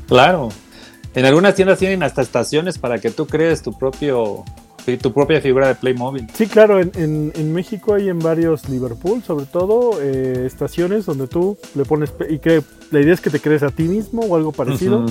[0.06, 0.48] Claro.
[1.14, 4.44] En algunas tiendas tienen hasta estaciones para que tú crees tu propio
[4.96, 6.26] tu propia figura de Playmobil.
[6.32, 11.59] Sí, claro, en, en, México hay en varios Liverpool, sobre todo, eh, estaciones donde tú
[11.74, 14.52] le pones y que la idea es que te crees a ti mismo o algo
[14.52, 15.04] parecido.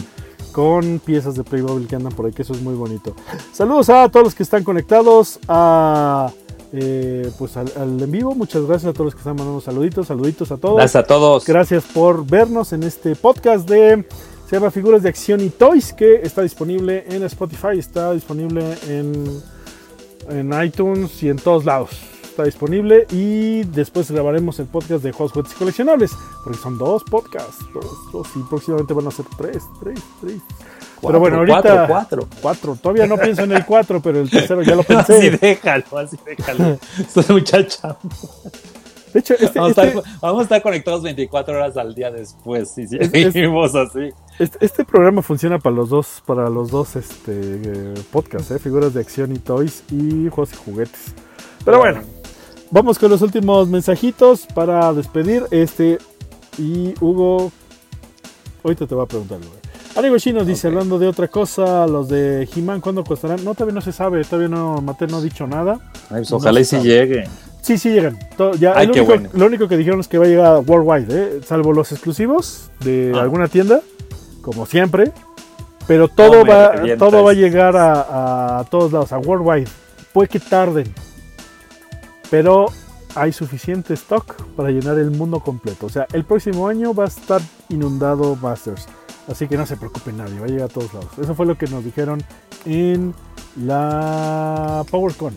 [0.51, 3.15] Con piezas de Playmobil que andan por ahí, que eso es muy bonito.
[3.53, 6.31] Saludos a todos los que están conectados a
[6.74, 8.36] eh, pues al, en vivo.
[8.36, 10.78] Muchas gracias a todos los que están mandando saluditos, saluditos a todos.
[10.78, 11.45] Gracias a todos.
[11.45, 14.05] Gracias por vernos en este podcast de
[14.47, 19.41] se llama Figuras de Acción y Toys, que está disponible en Spotify, está disponible en,
[20.30, 21.89] en iTunes y en todos lados.
[22.24, 26.11] Está disponible y después grabaremos el podcast de juegos, juguetes y coleccionables,
[26.45, 27.57] porque son dos podcasts,
[28.13, 30.41] dos, y próximamente van a ser tres, tres, tres.
[31.01, 31.61] Pero bueno, ahorita.
[31.61, 32.27] Cuatro, cuatro.
[32.41, 32.77] Cuatro.
[32.81, 35.17] Todavía no pienso en el cuatro, pero el tercero ya lo pensé.
[35.17, 36.79] así déjalo, así déjalo.
[37.13, 37.97] Soy muchacha.
[39.13, 42.71] De hecho, este, vamos, este a estar, conectados 24 horas al día después.
[42.71, 44.09] Si seguimos así.
[44.37, 49.01] Este, programa funciona para los dos, para los dos este, eh, podcasts, eh, figuras de
[49.01, 51.13] acción y toys y juegos y juguetes.
[51.63, 52.01] Pero bueno,
[52.69, 55.45] vamos con los últimos mensajitos para despedir.
[55.51, 55.97] Este
[56.57, 57.51] y Hugo,
[58.63, 59.39] ahorita te voy a preguntar.
[59.97, 63.43] Amigo Chino dice, hablando de otra cosa, los de He-Man, ¿cuándo costarán?
[63.43, 65.79] No, todavía no se sabe, todavía no, Mate no ha dicho nada.
[66.09, 67.27] Pues ojalá y si llegue.
[67.63, 68.15] Sí, sí llegan.
[68.59, 71.41] ya, lo, único, que dijeron es que va a llegar worldwide, ¿eh?
[71.43, 73.21] salvo los exclusivos de ah.
[73.21, 73.81] alguna tienda,
[74.43, 75.11] como siempre.
[75.87, 79.67] Pero todo, va, todo va a llegar a, todos lados, a worldwide.
[80.13, 80.93] Puede que tarden,
[82.29, 82.67] pero
[83.15, 85.87] hay suficiente stock para llenar el mundo completo.
[85.87, 88.85] O sea, el próximo año va a estar inundado Masters.
[89.28, 91.09] Así que no se preocupe nadie, va a llegar a todos lados.
[91.19, 92.23] Eso fue lo que nos dijeron
[92.65, 93.13] en
[93.57, 95.36] la PowerCon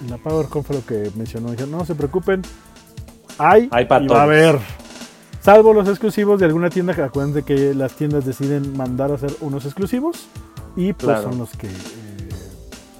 [0.00, 1.50] en la PowerCon fue lo que mencionó.
[1.50, 2.42] Dijeron, no se preocupen,
[3.38, 4.58] hay, hay para y va a haber.
[5.40, 9.32] Salvo los exclusivos de alguna tienda, que acuérdense que las tiendas deciden mandar a hacer
[9.40, 10.28] unos exclusivos
[10.76, 12.28] y pues son los que eh,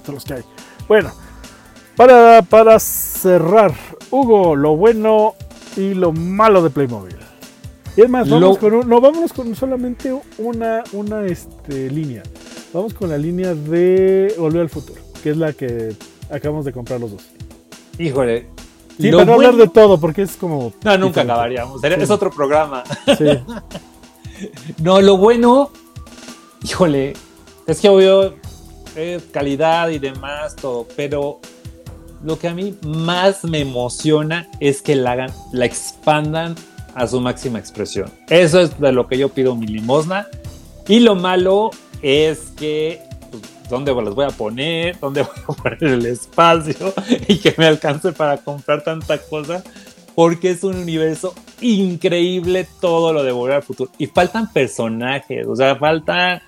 [0.06, 0.42] son los que hay.
[0.86, 1.10] Bueno,
[1.96, 3.74] para, para cerrar,
[4.10, 5.34] Hugo, lo bueno
[5.76, 7.16] y lo malo de Playmobil.
[7.96, 12.22] Y es más, vamos con no, vámonos con solamente una, una este, línea.
[12.72, 15.94] Vamos con la línea de Volver al Futuro, que es la que
[16.30, 17.22] acabamos de comprar los dos.
[17.98, 18.46] Híjole.
[19.00, 20.72] Sí, para no hablar de todo, porque es como.
[20.84, 21.82] No, nunca acabaríamos.
[21.82, 22.84] Es otro programa.
[23.16, 23.26] Sí.
[24.82, 25.70] no, lo bueno.
[26.62, 27.14] Híjole.
[27.66, 28.34] Es que obvio.
[29.32, 30.86] calidad y demás, todo.
[30.96, 31.40] Pero
[32.24, 36.56] lo que a mí más me emociona es que la hagan, la expandan
[36.94, 38.10] a su máxima expresión.
[38.28, 40.26] Eso es de lo que yo pido mi limosna.
[40.86, 41.70] Y lo malo
[42.02, 43.02] es que
[43.68, 46.94] dónde las voy a poner, dónde voy a poner el espacio
[47.26, 49.62] y que me alcance para comprar tanta cosa,
[50.14, 53.90] porque es un universo increíble todo lo de Volver al Futuro.
[53.98, 56.42] Y faltan personajes, o sea, faltan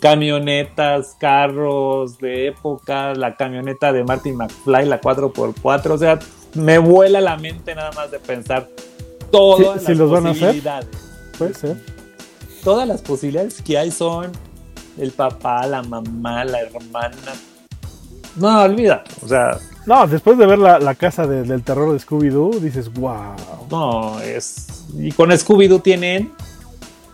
[0.00, 6.18] camionetas, carros de época, la camioneta de Martin McFly, la 4x4, o sea,
[6.54, 8.68] me vuela la mente nada más de pensar
[9.34, 10.62] todas las los posibilidades.
[10.64, 11.76] Van a hacer, puede ser.
[12.62, 14.32] Todas las posibilidades que hay son
[14.98, 17.32] el papá, la mamá, la hermana.
[18.36, 19.58] No, olvida, o sea.
[19.86, 23.34] No, después de ver la, casa del terror de Scooby-Doo, dices, wow.
[23.70, 24.86] No, es.
[24.96, 26.32] Y con Scooby-Doo tienen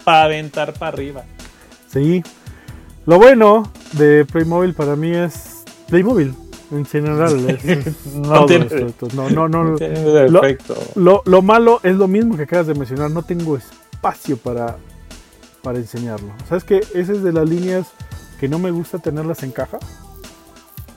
[0.05, 1.25] para aventar para arriba.
[1.89, 2.23] Sí.
[3.07, 6.33] Lo bueno de Playmobil para mí es Playmobil
[6.71, 7.59] en general.
[8.15, 8.67] no, tiene,
[9.15, 10.43] no, no, no, lo,
[10.95, 13.11] lo, lo, malo es lo mismo que acabas de mencionar.
[13.11, 14.77] No tengo espacio para
[15.63, 16.33] para enseñarlo.
[16.49, 17.89] ¿Sabes que Esa es de las líneas
[18.39, 19.79] que no me gusta tenerlas en caja.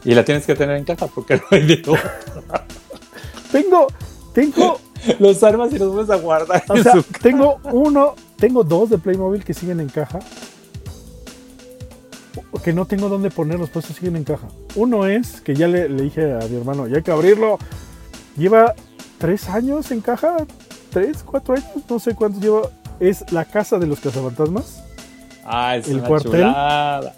[0.05, 1.77] Y la tienes que tener en caja porque no hay de
[3.51, 3.87] tengo,
[4.33, 4.79] tengo...
[5.19, 6.63] Los armas y los vas a guardar.
[6.69, 10.19] O sea, tengo uno, tengo dos de Playmobil que siguen en caja.
[12.61, 14.47] Que no tengo dónde ponerlos, pues siguen en caja.
[14.75, 17.57] Uno es, que ya le, le dije a mi hermano, ya hay que abrirlo.
[18.37, 18.73] Lleva
[19.17, 20.37] tres años en caja,
[20.91, 22.61] tres, cuatro años, no sé cuántos lleva
[22.99, 24.83] es La Casa de los Cazafantasmas.
[25.45, 26.31] Ah, es El una cuartel.
[26.31, 27.13] chulada.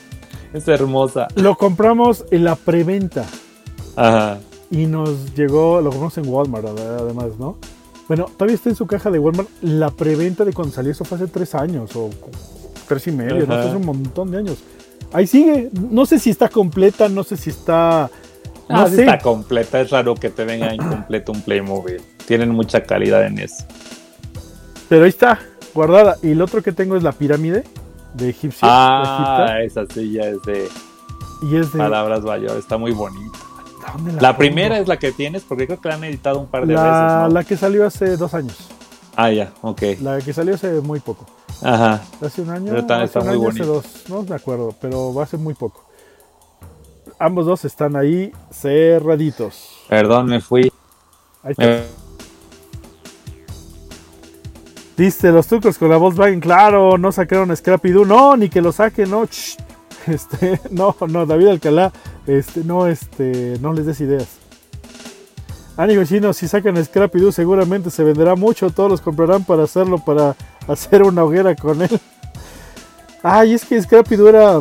[0.52, 1.28] es hermosa.
[1.36, 3.24] Lo compramos en la preventa
[3.94, 4.38] Ajá.
[4.70, 7.56] y nos llegó, lo compramos en Walmart ade- además, ¿no?
[8.08, 11.16] Bueno, todavía está en su caja de Walmart la preventa de cuando salió, eso fue
[11.18, 12.10] hace tres años o
[12.88, 13.62] tres y medio, no Ajá.
[13.64, 14.56] sé, hace un montón de años.
[15.12, 18.10] Ahí sigue, no sé si está completa, no sé si está...
[18.68, 19.80] No Ah, sé, está completa.
[19.80, 22.02] Es raro que te venga incompleto un Playmobil.
[22.26, 23.64] Tienen mucha calidad en eso.
[24.90, 25.38] pero ahí está,
[25.74, 26.16] guardada.
[26.22, 27.64] Y el otro que tengo es la pirámide
[28.12, 28.68] de Egipcio.
[28.68, 30.68] de Ah, esa sí ya es de
[31.50, 31.78] y es de...
[31.78, 32.58] palabras mayores.
[32.58, 33.38] Está muy bonita.
[33.94, 34.38] ¿dónde La pongo?
[34.40, 36.82] primera es la que tienes porque creo que la han editado un par de la,
[36.82, 37.22] veces.
[37.22, 37.28] ¿no?
[37.30, 38.68] la que salió hace dos años.
[39.16, 39.82] Ah, ya, ok.
[40.02, 41.24] La que salió hace muy poco.
[41.62, 42.02] Ajá.
[42.20, 42.72] Hace un año.
[42.86, 43.84] También hace está un muy año, hace dos.
[44.08, 45.84] No me acuerdo, pero va a ser muy poco.
[47.18, 49.68] Ambos dos están ahí cerraditos.
[49.88, 50.72] Perdón, me fui.
[51.42, 51.64] Ahí está.
[51.64, 51.82] Me-
[54.96, 58.72] Diste los trucos con la Volkswagen, claro, no sacaron Scrappy Doo, no, ni que lo
[58.72, 59.22] saquen, no,
[60.08, 61.92] este, no, no, David Alcalá,
[62.26, 64.26] este, no, este, no les des ideas.
[65.76, 69.98] Ánimo chino, si sacan Scrappy Doo seguramente se venderá mucho, todos los comprarán para hacerlo,
[69.98, 70.34] para
[70.72, 72.00] hacer una hoguera con él.
[73.22, 74.60] Ay, es que Scrappy Doo era,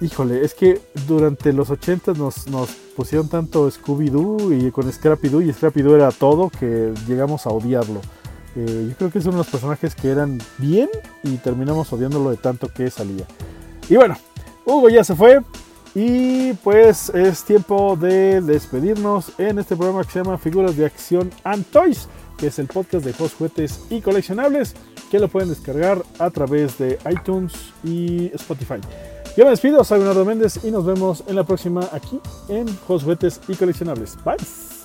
[0.00, 5.42] híjole, es que durante los 80 nos, nos pusieron tanto Scooby-Doo y con Scrappy Doo
[5.42, 8.00] y Scrappy Doo era todo que llegamos a odiarlo.
[8.56, 10.88] Eh, yo creo que es uno de los personajes que eran bien
[11.22, 13.26] y terminamos odiándolo de tanto que salía.
[13.88, 14.16] Y bueno,
[14.64, 15.40] Hugo ya se fue.
[15.94, 21.30] Y pues es tiempo de despedirnos en este programa que se llama Figuras de Acción
[21.42, 22.08] and Toys,
[22.40, 24.74] que es el podcast de juegos, juguetes y coleccionables,
[25.10, 27.52] que lo pueden descargar a través de iTunes
[27.84, 28.80] y Spotify.
[29.36, 32.18] Yo me despido, soy Leonardo Méndez y nos vemos en la próxima aquí
[32.48, 34.16] en Juegos, Juguetes y Coleccionables.
[34.24, 34.79] Bye.